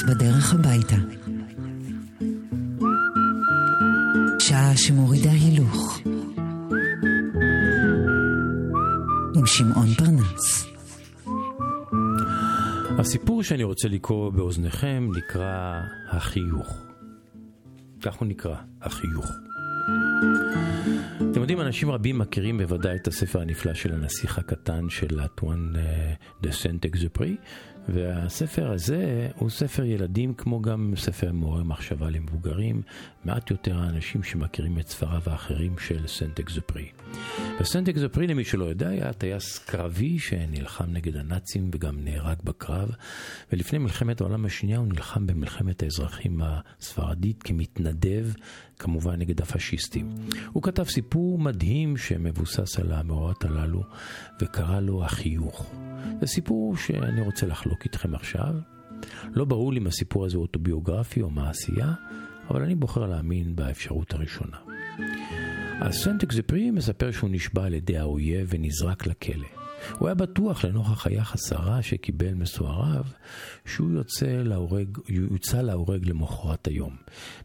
בדרך 0.07 0.53
הביתה. 0.53 0.95
שעה 4.39 4.77
שמורידה 4.77 5.31
הילוך. 5.31 5.99
עם 9.35 9.45
שמעון 9.45 9.87
פרנס. 9.97 10.67
הסיפור 12.99 13.43
שאני 13.43 13.63
רוצה 13.63 13.87
לקרוא 13.87 14.31
באוזניכם 14.31 15.07
נקרא 15.17 15.81
החיוך. 16.09 16.83
כך 18.01 18.15
הוא 18.15 18.27
נקרא, 18.27 18.55
החיוך. 18.81 19.42
אתם 21.31 21.41
יודעים, 21.41 21.61
אנשים 21.61 21.91
רבים 21.91 22.17
מכירים 22.17 22.57
בוודאי 22.57 22.95
את 22.95 23.07
הספר 23.07 23.41
הנפלא 23.41 23.73
של 23.73 23.93
הנסיך 23.93 24.37
הקטן 24.37 24.89
של 24.89 25.07
לאטואן 25.11 25.73
דה 26.41 26.51
סנט 26.51 26.85
אקזופרי, 26.85 27.35
והספר 27.89 28.71
הזה 28.71 29.27
הוא 29.35 29.49
ספר 29.49 29.83
ילדים 29.83 30.33
כמו 30.33 30.61
גם 30.61 30.93
ספר 30.97 31.31
מעורר 31.31 31.63
מחשבה 31.63 32.09
למבוגרים, 32.09 32.81
מעט 33.25 33.51
יותר 33.51 33.77
האנשים 33.77 34.23
שמכירים 34.23 34.79
את 34.79 34.87
ספריו 34.87 35.21
האחרים 35.25 35.77
של 35.77 36.07
סנט 36.07 36.39
אקזופרי. 36.39 36.89
וסנט 37.59 37.89
אקזופרי, 37.89 38.27
למי 38.27 38.43
שלא 38.43 38.65
יודע, 38.65 38.89
היה 38.89 39.13
טייס 39.13 39.59
קרבי 39.59 40.19
שנלחם 40.19 40.85
נגד 40.87 41.15
הנאצים 41.15 41.69
וגם 41.73 41.95
נהרג 42.03 42.37
בקרב, 42.43 42.89
ולפני 43.51 43.79
מלחמת 43.79 44.21
העולם 44.21 44.45
השנייה 44.45 44.77
הוא 44.77 44.87
נלחם 44.87 45.27
במלחמת 45.27 45.83
האזרחים 45.83 46.41
הספרדית 46.43 47.43
כמתנדב, 47.43 48.27
כמובן 48.79 49.19
נגד 49.19 49.41
הפשיסטים. 49.41 50.09
הוא 50.51 50.63
כתב 50.63 50.83
סיפור 50.83 51.39
מדהים 51.39 51.97
שמבוסס 51.97 52.79
על 52.79 52.91
המאורעות 52.91 53.45
הללו, 53.45 53.83
וקרא 54.41 54.79
לו 54.79 55.05
החיוך. 55.05 55.75
זה 56.21 56.27
סיפור 56.27 56.77
שאני 56.77 57.21
רוצה 57.21 57.45
לחלוק 57.45 57.85
איתכם 57.85 58.15
עכשיו. 58.15 58.53
לא 59.33 59.45
ברור 59.45 59.73
לי 59.73 59.79
אם 59.79 59.87
הסיפור 59.87 60.25
הזה 60.25 60.37
הוא 60.37 60.41
אוטוביוגרפי 60.41 61.21
או 61.21 61.29
מעשייה, 61.29 61.93
אבל 62.49 62.63
אני 62.63 62.75
בוחר 62.75 63.05
להאמין 63.05 63.55
באפשרות 63.55 64.13
הראשונה. 64.13 64.57
אז 65.81 65.93
סנט 65.93 66.23
אקזפרי 66.23 66.71
מספר 66.71 67.11
שהוא 67.11 67.29
נשבע 67.29 67.65
על 67.65 67.73
ידי 67.73 67.97
האויב 67.97 68.47
ונזרק 68.51 69.07
לכלא. 69.07 69.47
הוא 69.97 70.07
היה 70.07 70.15
בטוח 70.15 70.65
לנוכח 70.65 71.07
היחס 71.07 71.51
הרע 71.51 71.81
שקיבל 71.81 72.33
מסועריו, 72.33 73.03
שהוא 73.65 73.91
יוצא 73.91 74.25
להורג, 74.25 74.97
יוצא 75.09 75.61
להורג 75.61 76.09
למחרת 76.09 76.67
היום. 76.67 76.95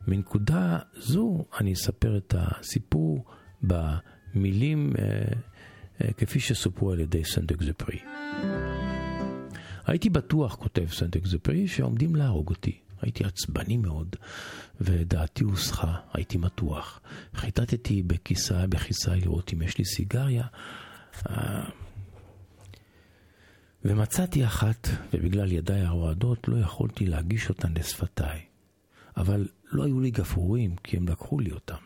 מנקודה 0.09 0.79
זו 0.97 1.45
אני 1.61 1.72
אספר 1.72 2.16
את 2.16 2.35
הסיפור 2.39 3.24
במילים 3.62 4.93
אה, 4.99 5.05
אה, 6.05 6.12
כפי 6.12 6.41
שסופרו 6.41 6.93
על 6.93 7.01
ידי 7.01 7.24
סנט 7.24 7.53
אקזפרי. 7.53 7.99
הייתי 9.87 10.11
בטוח, 10.11 10.55
כותב 10.55 10.87
סנט 10.91 11.16
אקזפרי, 11.16 11.68
שעומדים 11.68 12.16
להרוג 12.16 12.49
אותי. 12.49 12.88
הייתי 13.01 13.24
עצבני 13.24 13.76
מאוד, 13.76 14.16
ודעתי 14.80 15.44
הוסחה, 15.44 15.94
הייתי 16.12 16.38
מתוח. 16.38 17.01
חיטטתי 17.34 18.03
בכיסאי, 18.03 18.66
בכיסאי 18.66 19.20
לראות 19.20 19.53
אם 19.53 19.62
יש 19.62 19.78
לי 19.78 19.84
סיגריה, 19.84 20.44
אה, 21.30 21.64
ומצאתי 23.84 24.46
אחת, 24.46 24.88
ובגלל 25.12 25.53
ידיי 25.53 25.80
הרועדות 25.80 26.49
לא 26.49 26.57
יכולתי 26.57 27.07
להגיש 27.07 27.49
אותן 27.49 27.72
לשפתיי. 27.74 28.40
אבל 29.16 29.49
לא 29.72 29.84
היו 29.84 30.01
לי 30.01 30.11
גפרורים, 30.11 30.76
כי 30.76 30.96
הם 30.96 31.09
לקחו 31.09 31.40
לי 31.40 31.53
אותם. 31.53 31.76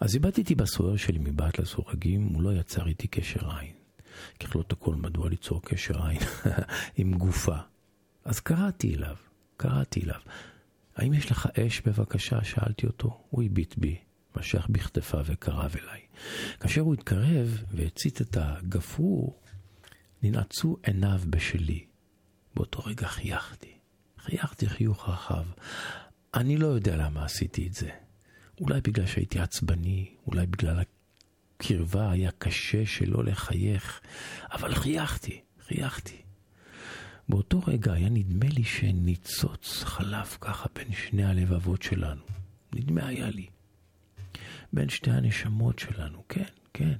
אז 0.00 0.14
איבדתי 0.14 0.54
בסוער 0.54 0.96
שלי 0.96 1.18
מבעט 1.18 1.58
לסורגים, 1.58 2.22
הוא 2.22 2.42
לא 2.42 2.52
יצר 2.52 2.86
איתי 2.86 3.08
קשר 3.08 3.50
עין. 3.50 3.72
ככלות 4.40 4.72
הכל, 4.72 4.94
מדוע 4.94 5.28
ליצור 5.28 5.62
קשר 5.62 6.06
עין 6.06 6.20
עם 6.96 7.14
גופה? 7.14 7.56
אז 8.24 8.40
קראתי 8.40 8.94
אליו, 8.94 9.16
קראתי 9.56 10.00
אליו. 10.04 10.20
האם 10.96 11.14
יש 11.14 11.30
לך 11.30 11.48
אש 11.58 11.80
בבקשה? 11.80 12.44
שאלתי 12.44 12.86
אותו. 12.86 13.24
הוא 13.30 13.42
הביט 13.42 13.74
בי, 13.78 13.96
משך 14.36 14.66
בכתפיו 14.70 15.24
וקרב 15.24 15.76
אליי. 15.82 16.00
כאשר 16.60 16.80
הוא 16.80 16.94
התקרב 16.94 17.62
והצית 17.70 18.20
את 18.20 18.36
הגפרור, 18.40 19.40
ננעצו 20.22 20.76
עיניו 20.82 21.20
בשלי. 21.30 21.86
באותו 22.54 22.82
רגע 22.86 23.06
חייכתי. 23.06 23.72
חייכתי 24.18 24.68
חיוך 24.68 25.08
רחב. 25.08 25.44
אני 26.34 26.56
לא 26.56 26.66
יודע 26.66 26.96
למה 26.96 27.24
עשיתי 27.24 27.66
את 27.66 27.74
זה. 27.74 27.90
אולי 28.60 28.80
בגלל 28.80 29.06
שהייתי 29.06 29.40
עצבני, 29.40 30.14
אולי 30.26 30.46
בגלל 30.46 30.82
הקרבה 31.56 32.10
היה 32.10 32.30
קשה 32.38 32.86
שלא 32.86 33.24
לחייך, 33.24 34.00
אבל 34.52 34.74
חייכתי, 34.74 35.40
חייכתי. 35.66 36.25
באותו 37.28 37.60
רגע 37.66 37.92
היה 37.92 38.08
נדמה 38.08 38.46
לי 38.48 38.64
שניצוץ 38.64 39.82
חלף 39.82 40.38
ככה 40.40 40.68
בין 40.74 40.92
שני 40.92 41.24
הלבבות 41.24 41.82
שלנו. 41.82 42.22
נדמה 42.72 43.06
היה 43.06 43.30
לי. 43.30 43.46
בין 44.72 44.88
שתי 44.88 45.10
הנשמות 45.10 45.78
שלנו, 45.78 46.22
כן, 46.28 46.44
כן. 46.72 46.94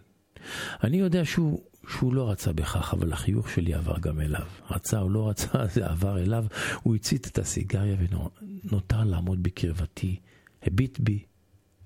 אני 0.84 0.96
יודע 0.96 1.24
שהוא, 1.24 1.62
שהוא 1.88 2.14
לא 2.14 2.30
רצה 2.30 2.52
בכך, 2.52 2.94
אבל 2.94 3.12
החיוך 3.12 3.50
שלי 3.50 3.74
עבר 3.74 3.98
גם 3.98 4.20
אליו. 4.20 4.46
רצה 4.70 5.00
או 5.00 5.08
לא 5.08 5.28
רצה, 5.28 5.66
זה 5.74 5.86
עבר 5.86 6.18
אליו. 6.18 6.44
הוא 6.82 6.94
הצית 6.94 7.26
את 7.26 7.38
הסיגריה 7.38 7.96
ונותר 7.98 9.04
לעמוד 9.04 9.42
בקרבתי, 9.42 10.20
הביט 10.62 10.98
בי 11.00 11.24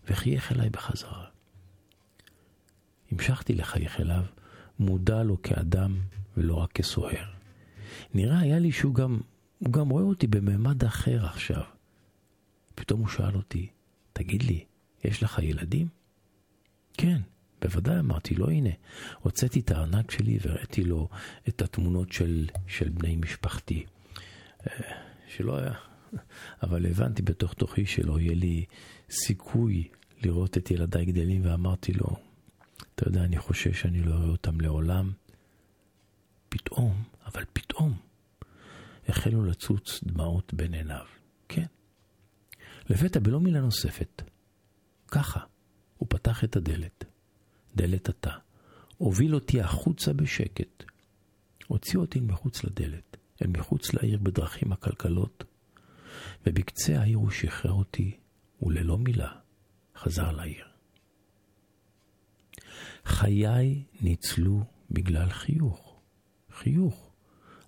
וחייך 0.08 0.52
אליי 0.52 0.70
בחזרה. 0.70 1.24
המשכתי 3.12 3.54
לחייך 3.54 4.00
אליו, 4.00 4.24
מודע 4.78 5.22
לו 5.22 5.42
כאדם 5.42 5.96
ולא 6.36 6.54
רק 6.54 6.72
כסוהר. 6.72 7.39
נראה 8.14 8.38
היה 8.38 8.58
לי 8.58 8.72
שהוא 8.72 8.94
גם, 8.94 9.20
הוא 9.58 9.72
גם 9.72 9.88
רואה 9.88 10.04
אותי 10.04 10.26
בממד 10.26 10.84
אחר 10.84 11.26
עכשיו. 11.26 11.62
פתאום 12.74 13.00
הוא 13.00 13.08
שאל 13.08 13.36
אותי, 13.36 13.68
תגיד 14.12 14.42
לי, 14.42 14.64
יש 15.04 15.22
לך 15.22 15.38
ילדים? 15.38 15.88
כן, 16.94 17.20
בוודאי 17.62 17.98
אמרתי 17.98 18.34
לו, 18.34 18.50
הנה, 18.50 18.70
הוצאתי 19.20 19.60
את 19.60 19.70
הארנק 19.70 20.10
שלי 20.10 20.38
והראיתי 20.42 20.84
לו 20.84 21.08
את 21.48 21.62
התמונות 21.62 22.12
של, 22.12 22.46
של 22.66 22.88
בני 22.88 23.16
משפחתי. 23.16 23.84
אה, 24.66 24.72
שלא 25.28 25.58
היה, 25.58 25.72
אבל 26.62 26.86
הבנתי 26.86 27.22
בתוך 27.22 27.54
תוכי 27.54 27.86
שלא 27.86 28.20
יהיה 28.20 28.34
לי 28.34 28.64
סיכוי 29.10 29.88
לראות 30.22 30.56
את 30.56 30.70
ילדיי 30.70 31.04
גדלים, 31.04 31.44
ואמרתי 31.44 31.92
לו, 31.92 32.16
אתה 32.94 33.08
יודע, 33.08 33.24
אני 33.24 33.38
חושש 33.38 33.80
שאני 33.80 34.02
לא 34.02 34.14
אראה 34.14 34.28
אותם 34.28 34.60
לעולם. 34.60 35.12
פתאום, 36.48 37.02
אבל 37.32 37.44
פתאום, 37.52 37.98
החלו 39.08 39.44
לצוץ 39.44 40.04
דמעות 40.04 40.54
בין 40.54 40.74
עיניו. 40.74 41.06
כן. 41.48 41.66
לפתע, 42.90 43.20
בלא 43.20 43.40
מילה 43.40 43.60
נוספת, 43.60 44.22
ככה, 45.08 45.40
הוא 45.96 46.06
פתח 46.10 46.44
את 46.44 46.56
הדלת. 46.56 47.04
דלת 47.76 48.08
התא. 48.08 48.30
הוביל 48.96 49.34
אותי 49.34 49.60
החוצה 49.60 50.12
בשקט. 50.12 50.84
הוציא 51.66 51.98
אותי 51.98 52.20
מחוץ 52.20 52.64
לדלת, 52.64 53.16
אל 53.42 53.46
מחוץ 53.46 53.94
לעיר 53.94 54.18
בדרכים 54.18 54.72
עקלקלות, 54.72 55.44
ובקצה 56.46 57.00
העיר 57.00 57.18
הוא 57.18 57.30
שחרר 57.30 57.72
אותי, 57.72 58.16
וללא 58.62 58.98
מילה 58.98 59.32
חזר 59.96 60.32
לעיר. 60.32 60.66
חיי 63.04 63.84
ניצלו 64.00 64.64
בגלל 64.90 65.30
חיוך. 65.30 66.00
חיוך. 66.50 67.09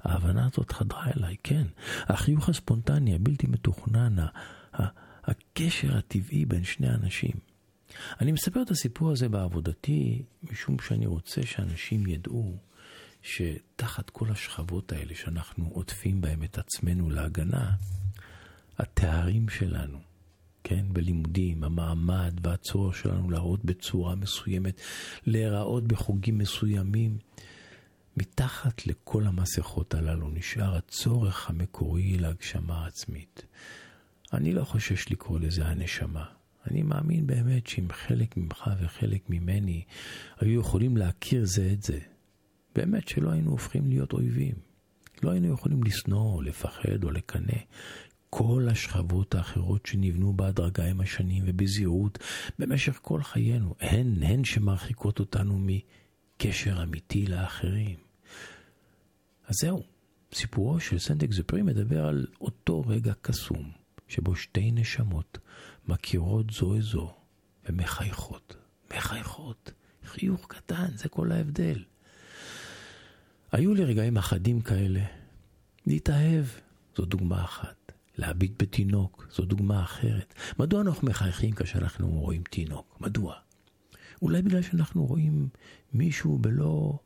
ההבנה 0.03 0.49
הזאת 0.53 0.73
חדרה 0.73 1.07
אליי, 1.17 1.37
כן. 1.43 1.67
החיוך 2.03 2.49
הספונטני, 2.49 3.15
הבלתי 3.15 3.47
מתוכנן, 3.47 4.17
הקשר 5.25 5.97
הטבעי 5.97 6.45
בין 6.45 6.65
שני 6.65 6.89
אנשים. 6.89 7.33
אני 8.21 8.33
מספר 8.33 8.63
את 8.63 8.71
הסיפור 8.71 9.11
הזה 9.11 9.29
בעבודתי, 9.29 10.23
משום 10.43 10.77
שאני 10.79 11.07
רוצה 11.07 11.43
שאנשים 11.47 12.07
ידעו 12.07 12.57
שתחת 13.23 14.11
כל 14.11 14.31
השכבות 14.31 14.93
האלה 14.93 15.15
שאנחנו 15.15 15.69
עוטפים 15.73 16.21
בהם 16.21 16.43
את 16.43 16.59
עצמנו 16.59 17.11
להגנה, 17.11 17.71
התארים 18.79 19.49
שלנו, 19.49 19.99
כן, 20.65 20.85
בלימודים, 20.93 21.65
המעמד 21.65 22.47
והצורך 22.47 22.97
שלנו 22.97 23.31
להראות 23.31 23.65
בצורה 23.65 24.15
מסוימת, 24.15 24.81
להיראות 25.27 25.87
בחוגים 25.87 26.39
מסוימים. 26.39 27.19
מתחת 28.17 28.87
לכל 28.87 29.27
המסכות 29.27 29.95
הללו 29.95 30.31
נשאר 30.31 30.77
הצורך 30.77 31.51
המקורי 31.51 32.19
להגשמה 32.19 32.87
עצמית. 32.87 33.47
אני 34.33 34.53
לא 34.53 34.65
חושש 34.65 35.13
לקרוא 35.13 35.39
לזה 35.39 35.67
הנשמה. 35.67 36.25
אני 36.71 36.83
מאמין 36.83 37.27
באמת 37.27 37.67
שאם 37.67 37.93
חלק 37.93 38.37
ממך 38.37 38.71
וחלק 38.81 39.31
ממני 39.31 39.85
היו 40.41 40.61
יכולים 40.61 40.97
להכיר 40.97 41.45
זה 41.45 41.71
את 41.73 41.83
זה, 41.83 41.99
באמת 42.75 43.09
שלא 43.09 43.31
היינו 43.31 43.51
הופכים 43.51 43.89
להיות 43.89 44.13
אויבים. 44.13 44.55
לא 45.23 45.31
היינו 45.31 45.55
יכולים 45.55 45.83
לשנוא, 45.83 46.35
או 46.35 46.43
לפחד 46.43 47.05
או 47.05 47.11
לקנא. 47.11 47.59
כל 48.31 48.69
השכבות 48.71 49.35
האחרות 49.35 49.87
שנבנו 49.87 50.33
בהדרגה 50.33 50.85
עם 50.85 51.01
השנים 51.01 51.43
ובזהירות 51.47 52.19
במשך 52.59 52.99
כל 53.03 53.23
חיינו, 53.23 53.75
הן 53.81 54.23
הן 54.23 54.45
שמרחיקות 54.45 55.21
אותנו 55.21 55.59
מקשר 56.47 56.83
אמיתי 56.83 57.27
לאחרים. 57.27 57.97
אז 59.47 59.57
זהו, 59.57 59.83
סיפורו 60.35 60.81
של 60.81 60.99
סנט 60.99 61.23
אקזופרי 61.23 61.63
מדבר 61.63 62.07
על 62.07 62.27
אותו 62.41 62.83
רגע 62.87 63.13
קסום, 63.23 63.71
שבו 64.09 64.37
שתי 64.37 64.71
נשמות 64.71 65.39
מכירות 65.89 66.51
זו 66.51 66.77
את 66.77 66.83
זו 66.83 67.15
ומחייכות. 67.69 68.57
מחייכות. 68.97 69.73
חיוך 70.05 70.47
קטן, 70.49 70.87
זה 70.97 71.09
כל 71.09 71.33
ההבדל. 71.33 71.85
היו 73.53 73.75
לי 73.75 73.85
רגעים 73.85 74.17
אחדים 74.17 74.61
כאלה. 74.61 75.05
להתאהב, 75.87 76.45
זו 76.97 77.05
דוגמה 77.05 77.45
אחת. 77.45 77.93
להביט 78.19 78.63
בתינוק, 78.63 79.27
זו 79.31 79.45
דוגמה 79.45 79.83
אחרת. 79.83 80.35
מדוע 80.59 80.81
אנחנו 80.81 81.09
מחייכים 81.09 81.53
כאשר 81.53 81.79
אנחנו 81.79 82.11
רואים 82.11 82.43
תינוק? 82.43 82.97
מדוע? 83.01 83.35
אולי 84.23 84.43
בגלל 84.43 84.63
שאנחנו 84.63 85.07
רואים 85.07 85.49
מישהו 85.93 86.39
בלא... 86.39 86.99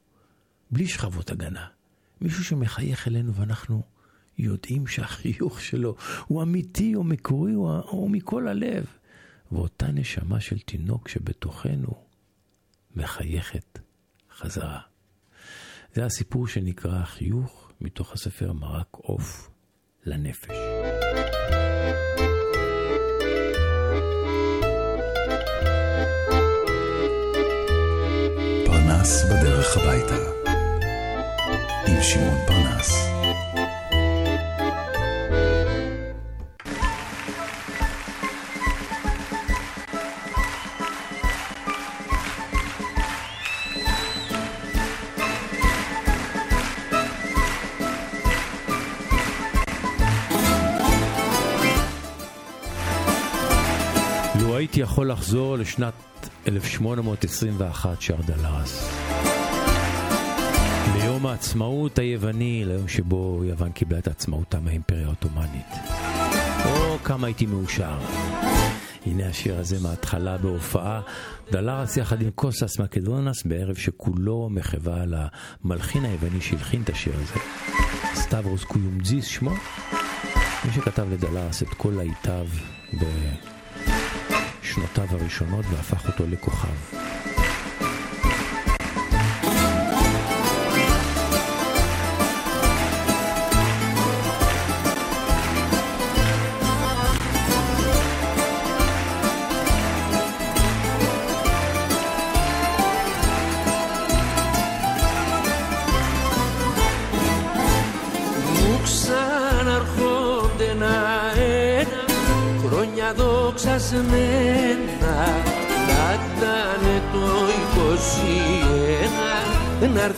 בלי 0.70 0.86
שכבות 0.86 1.30
הגנה. 1.30 1.66
מישהו 2.20 2.44
שמחייך 2.44 3.08
אלינו 3.08 3.34
ואנחנו 3.34 3.82
יודעים 4.38 4.86
שהחיוך 4.86 5.60
שלו 5.60 5.96
הוא 6.26 6.42
אמיתי 6.42 6.94
או 6.94 7.04
מקורי 7.04 7.54
או, 7.54 7.80
או 7.80 8.08
מכל 8.08 8.48
הלב. 8.48 8.86
ואותה 9.52 9.86
נשמה 9.86 10.40
של 10.40 10.58
תינוק 10.58 11.08
שבתוכנו 11.08 12.04
מחייכת 12.96 13.78
חזרה. 14.36 14.80
זה 15.94 16.04
הסיפור 16.04 16.48
שנקרא 16.48 17.04
חיוך 17.04 17.72
מתוך 17.80 18.12
הספר 18.12 18.52
מרק 18.52 18.88
עוף 18.92 19.50
לנפש. 20.04 20.85
פרנס 29.06 29.24
בדרך 29.24 29.76
הביתה. 29.76 30.16
עם 31.86 32.02
שמעון 32.02 32.38
פרנס. 32.46 33.06
הייתי 54.56 54.80
יכול 54.80 55.10
לחזור 55.10 55.58
לשנת 55.58 55.92
1821, 56.48 58.02
שר 58.02 58.16
דלרס. 58.26 58.90
ליום 60.94 61.26
העצמאות 61.26 61.98
היווני, 61.98 62.64
ליום 62.66 62.88
שבו 62.88 63.42
יוון 63.44 63.72
קיבלה 63.72 63.98
את 63.98 64.08
עצמאותה 64.08 64.60
מהאימפריה 64.60 65.06
העות'מאנית. 65.06 65.66
הו 66.64 66.98
כמה 67.04 67.26
הייתי 67.26 67.46
מאושר. 67.46 67.98
הנה 69.06 69.28
השיר 69.28 69.58
הזה 69.58 69.76
מההתחלה 69.82 70.38
בהופעה, 70.38 71.00
דלרס 71.50 71.96
יחד 71.96 72.22
עם 72.22 72.30
קוסטס 72.30 72.78
מקדונס 72.78 73.42
בערב 73.44 73.76
שכולו 73.76 74.48
מחווה 74.50 75.02
על 75.02 75.14
המלחין 75.16 76.04
היווני 76.04 76.40
שהלחין 76.40 76.82
את 76.82 76.90
השיר 76.90 77.14
הזה. 77.14 77.40
סטברוס 78.14 78.64
קויומציס 78.64 79.24
שמו, 79.24 79.50
מי 80.64 80.72
שכתב 80.74 81.06
לדלרס 81.12 81.62
את 81.62 81.68
כל 81.68 81.92
להיטיו 81.96 82.46
ב... 84.76 84.80
שנותיו 84.80 85.06
הראשונות 85.10 85.64
והפך 85.70 86.08
אותו 86.08 86.24
לכוכב. 86.26 86.96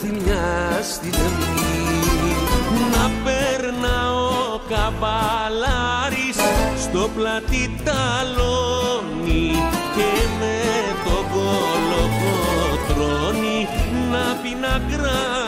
Έρθει 0.01 0.13
μια 0.25 0.83
στιγμή 0.83 1.57
να 2.93 3.05
περνά 3.25 3.99
ο 4.13 4.61
καβαλάρης 4.69 6.39
στο 6.83 7.11
πλατή 7.17 7.65
ταλόνι 7.85 9.51
και 9.97 10.13
με 10.39 10.57
το 11.05 11.17
κολοκοτρώνι 11.33 12.49
να 14.11 14.25
πει 14.43 14.53
να 14.61 14.75
κράσει 14.91 15.48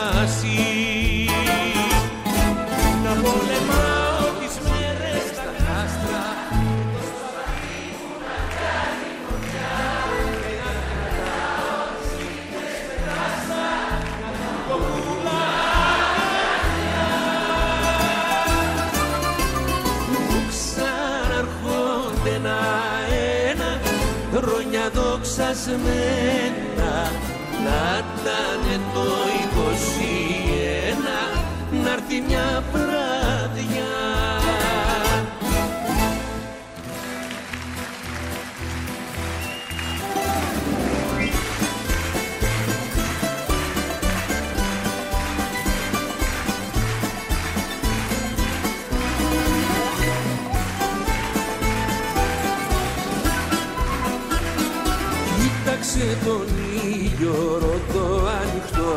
σπασμένα 25.71 27.11
να 27.65 27.97
ήταν 27.97 28.81
το 28.93 29.01
21 31.73 31.83
να 31.83 31.91
έρθει 31.91 32.21
μια 32.27 32.63
βράδια 32.71 33.00
Κοίταξε 55.93 56.17
τον 56.25 56.47
ήλιο 56.83 57.59
ρωτώ 57.59 58.27
ανοιχτό. 58.41 58.95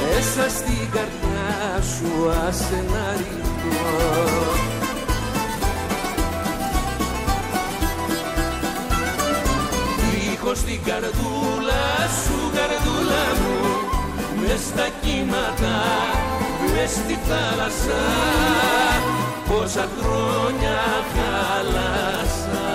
Μέσα 0.00 0.50
στην 0.50 0.90
καρδιά 0.92 1.82
σου 1.82 2.30
άσε 2.48 2.84
να 2.92 3.12
ρηχτώ 3.16 3.90
Δίχως 10.10 10.58
την 10.62 10.82
καρδούλα 10.84 11.84
σου 12.22 12.50
καρδούλα 12.54 13.24
μου 13.40 13.58
Μες 14.40 14.60
στα 14.60 14.88
κύματα, 15.02 15.76
μες 16.74 16.90
στη 16.90 17.18
θάλασσα. 17.28 18.02
Πόσα 19.48 19.88
χρόνια 19.98 20.78
χάλασα 21.14 22.69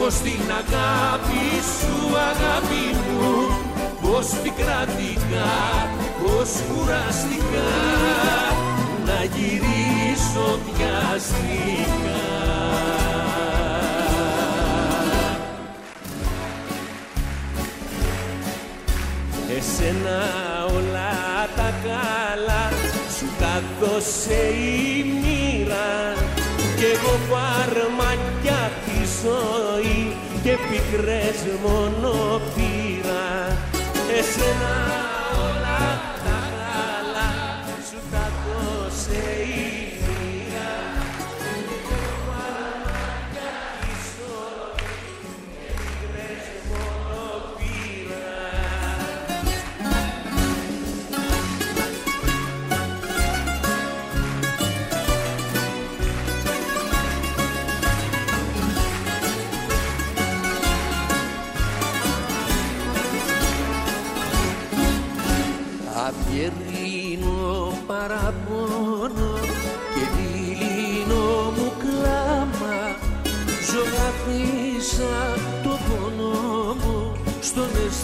έχω 0.00 0.10
στην 0.10 0.40
αγάπη 0.50 1.44
σου 1.78 2.16
αγάπη 2.30 2.84
μου. 3.06 3.56
Πως 4.00 4.26
πικράτηκα, 4.42 5.50
πως 6.20 6.50
κουραστικά. 6.68 7.70
Να 9.06 9.24
γυρίσω 9.24 10.58
βιαστικά. 10.64 12.20
Εσένα 19.56 20.20
όλα 20.76 21.12
τα 21.56 21.72
καλά 21.84 22.64
σου 23.18 23.26
τα 23.40 23.62
δώσε 23.80 24.42
η 24.54 25.04
μοίρα. 25.20 26.14
Και 26.76 26.86
εγώ 26.86 27.14
φαρμακιά 27.30 28.59
ζωή 29.22 30.16
και 30.42 30.50
πικρές 30.70 31.38
μόνο 31.62 32.40
πήρα 32.54 33.56
εσένα 34.18 35.09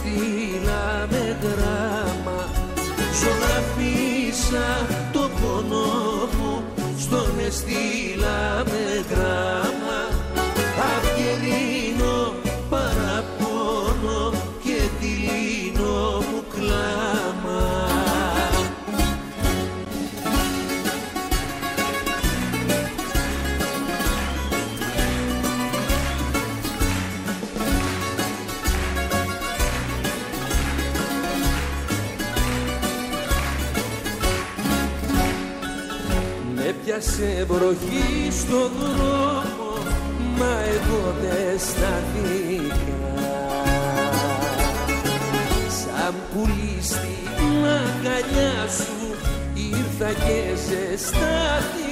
στον 0.07 0.15
εστίλα 0.15 1.07
με 1.11 1.37
γράμμα 1.43 2.49
Ζωγραφίσα 3.21 4.87
το 5.13 5.31
πόνο 5.41 5.87
μου 6.39 6.63
στον 6.99 7.39
εστίλα 7.47 8.65
με 8.65 8.86
Με 37.19 37.23
πιάσε 37.23 37.45
βροχή 37.49 38.31
στο 38.31 38.71
δρόμο 38.79 39.73
Μα 40.39 40.61
εγώ 40.75 41.15
δεν 41.21 41.59
σταθήκα 41.59 42.75
Σαν 45.69 46.15
πουλί 46.33 46.79
στην 46.81 47.65
αγκαλιά 47.65 48.69
σου 48.69 49.17
Ήρθα 49.55 50.13
και 50.13 50.43
ζεστάθηκα. 50.67 51.85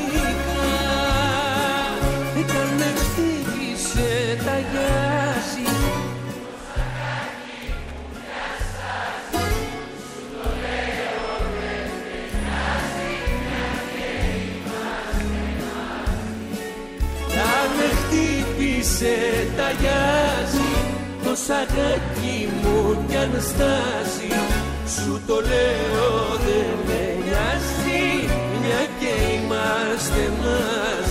Έκανε 2.38 2.92
χτύπησε 2.96 4.36
τα 4.44 4.58
γιάζι 4.58 6.03
χτύπησε 18.94 19.16
τα 19.56 19.70
γιάζι 19.80 20.72
το 21.24 21.34
σαγάκι 21.46 22.48
μου 22.62 23.04
κι 23.08 23.16
αν 23.16 23.30
στάζει. 23.40 24.32
Σου 24.94 25.20
το 25.26 25.34
λέω 25.34 26.10
δεν 26.46 26.74
με 26.86 27.02
νοιάζει 27.24 28.28
μια 28.60 28.82
και 28.98 29.12
είμαστε 29.34 30.22
μαζί 30.40 31.03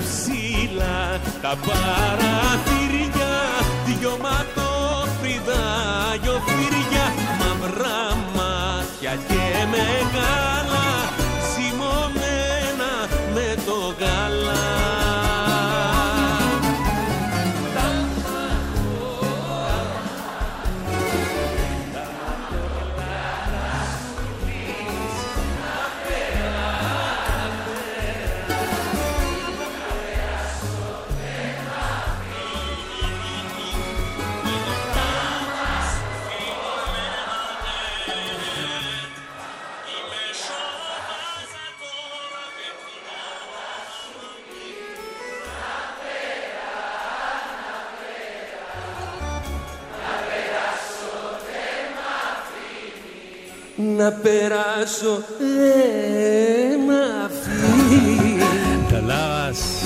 ψηλά 0.00 1.20
τα 1.42 1.56
παραθύρια 1.66 3.32
δυο 3.86 4.16
ματόφρυδα 4.20 4.43
να 54.03 54.11
περάσω 54.11 55.23
δεν 55.39 56.79
μ' 56.87 56.91
αφήνει 57.25 58.43
דלרס 58.89 59.83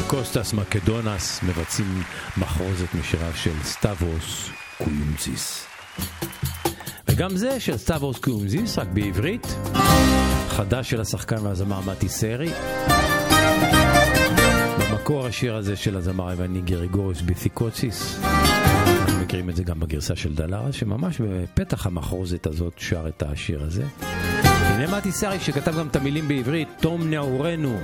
וקוסטס 0.00 0.52
מקדונס 0.52 1.40
מבצעים 1.42 2.02
מחרוזת 2.36 2.94
משיריו 2.94 3.32
של 3.34 3.50
סטברוס 3.64 4.48
קויונזיס. 4.78 5.64
וגם 7.08 7.36
זה 7.36 7.60
של 7.60 7.76
סטברוס 7.76 8.18
קויונזיס, 8.18 8.78
רק 8.78 8.88
בעברית, 8.88 9.46
חדש 10.48 10.90
של 10.90 11.00
השחקן 11.00 11.46
והזמר 11.46 11.80
מתי 11.80 12.08
סרי. 12.08 12.50
במקור 14.78 15.26
השיר 15.26 15.56
הזה 15.56 15.76
של 15.76 15.96
הזמר 15.96 16.28
היווני 16.28 16.60
גריגוריס 16.60 17.20
בית'יקוציס. 17.20 18.18
מכירים 19.31 19.49
את 19.49 19.55
זה 19.55 19.63
גם 19.63 19.79
בגרסה 19.79 20.15
של 20.15 20.35
דלרס, 20.35 20.75
שממש 20.75 21.21
בפתח 21.21 21.87
המחרוזת 21.87 22.47
הזאת 22.47 22.73
שר 22.77 23.07
את 23.07 23.23
השיר 23.23 23.63
הזה. 23.63 23.83
הנה 24.41 24.97
מתי 24.97 25.11
סרי 25.11 25.39
שכתב 25.39 25.77
גם 25.77 25.87
את 25.87 25.95
המילים 25.95 26.27
בעברית, 26.27 26.67
תום 26.79 27.09
נעורנו. 27.09 27.79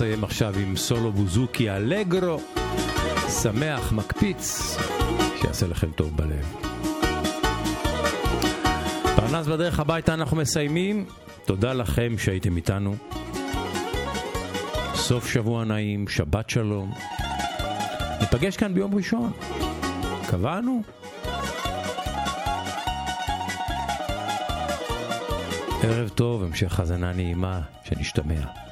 נסיים 0.00 0.24
עכשיו 0.24 0.54
עם 0.58 0.76
סולו 0.76 1.12
בוזוקי 1.12 1.70
אלגרו, 1.70 2.40
שמח, 3.42 3.92
מקפיץ, 3.92 4.76
שיעשה 5.40 5.66
לכם 5.66 5.90
טוב 5.90 6.16
בלב. 6.16 6.56
פרנס 9.16 9.46
בדרך 9.46 9.80
הביתה 9.80 10.14
אנחנו 10.14 10.36
מסיימים. 10.36 11.06
תודה 11.44 11.72
לכם 11.72 12.14
שהייתם 12.18 12.56
איתנו. 12.56 12.96
סוף 14.94 15.28
שבוע 15.28 15.64
נעים, 15.64 16.08
שבת 16.08 16.50
שלום. 16.50 16.92
ניפגש 18.20 18.56
כאן 18.56 18.74
ביום 18.74 18.94
ראשון. 18.94 19.32
קבענו? 20.30 20.82
ערב 25.82 26.08
טוב, 26.08 26.42
המשך 26.42 26.80
האזנה 26.80 27.12
נעימה, 27.12 27.60
שנשתמע. 27.84 28.69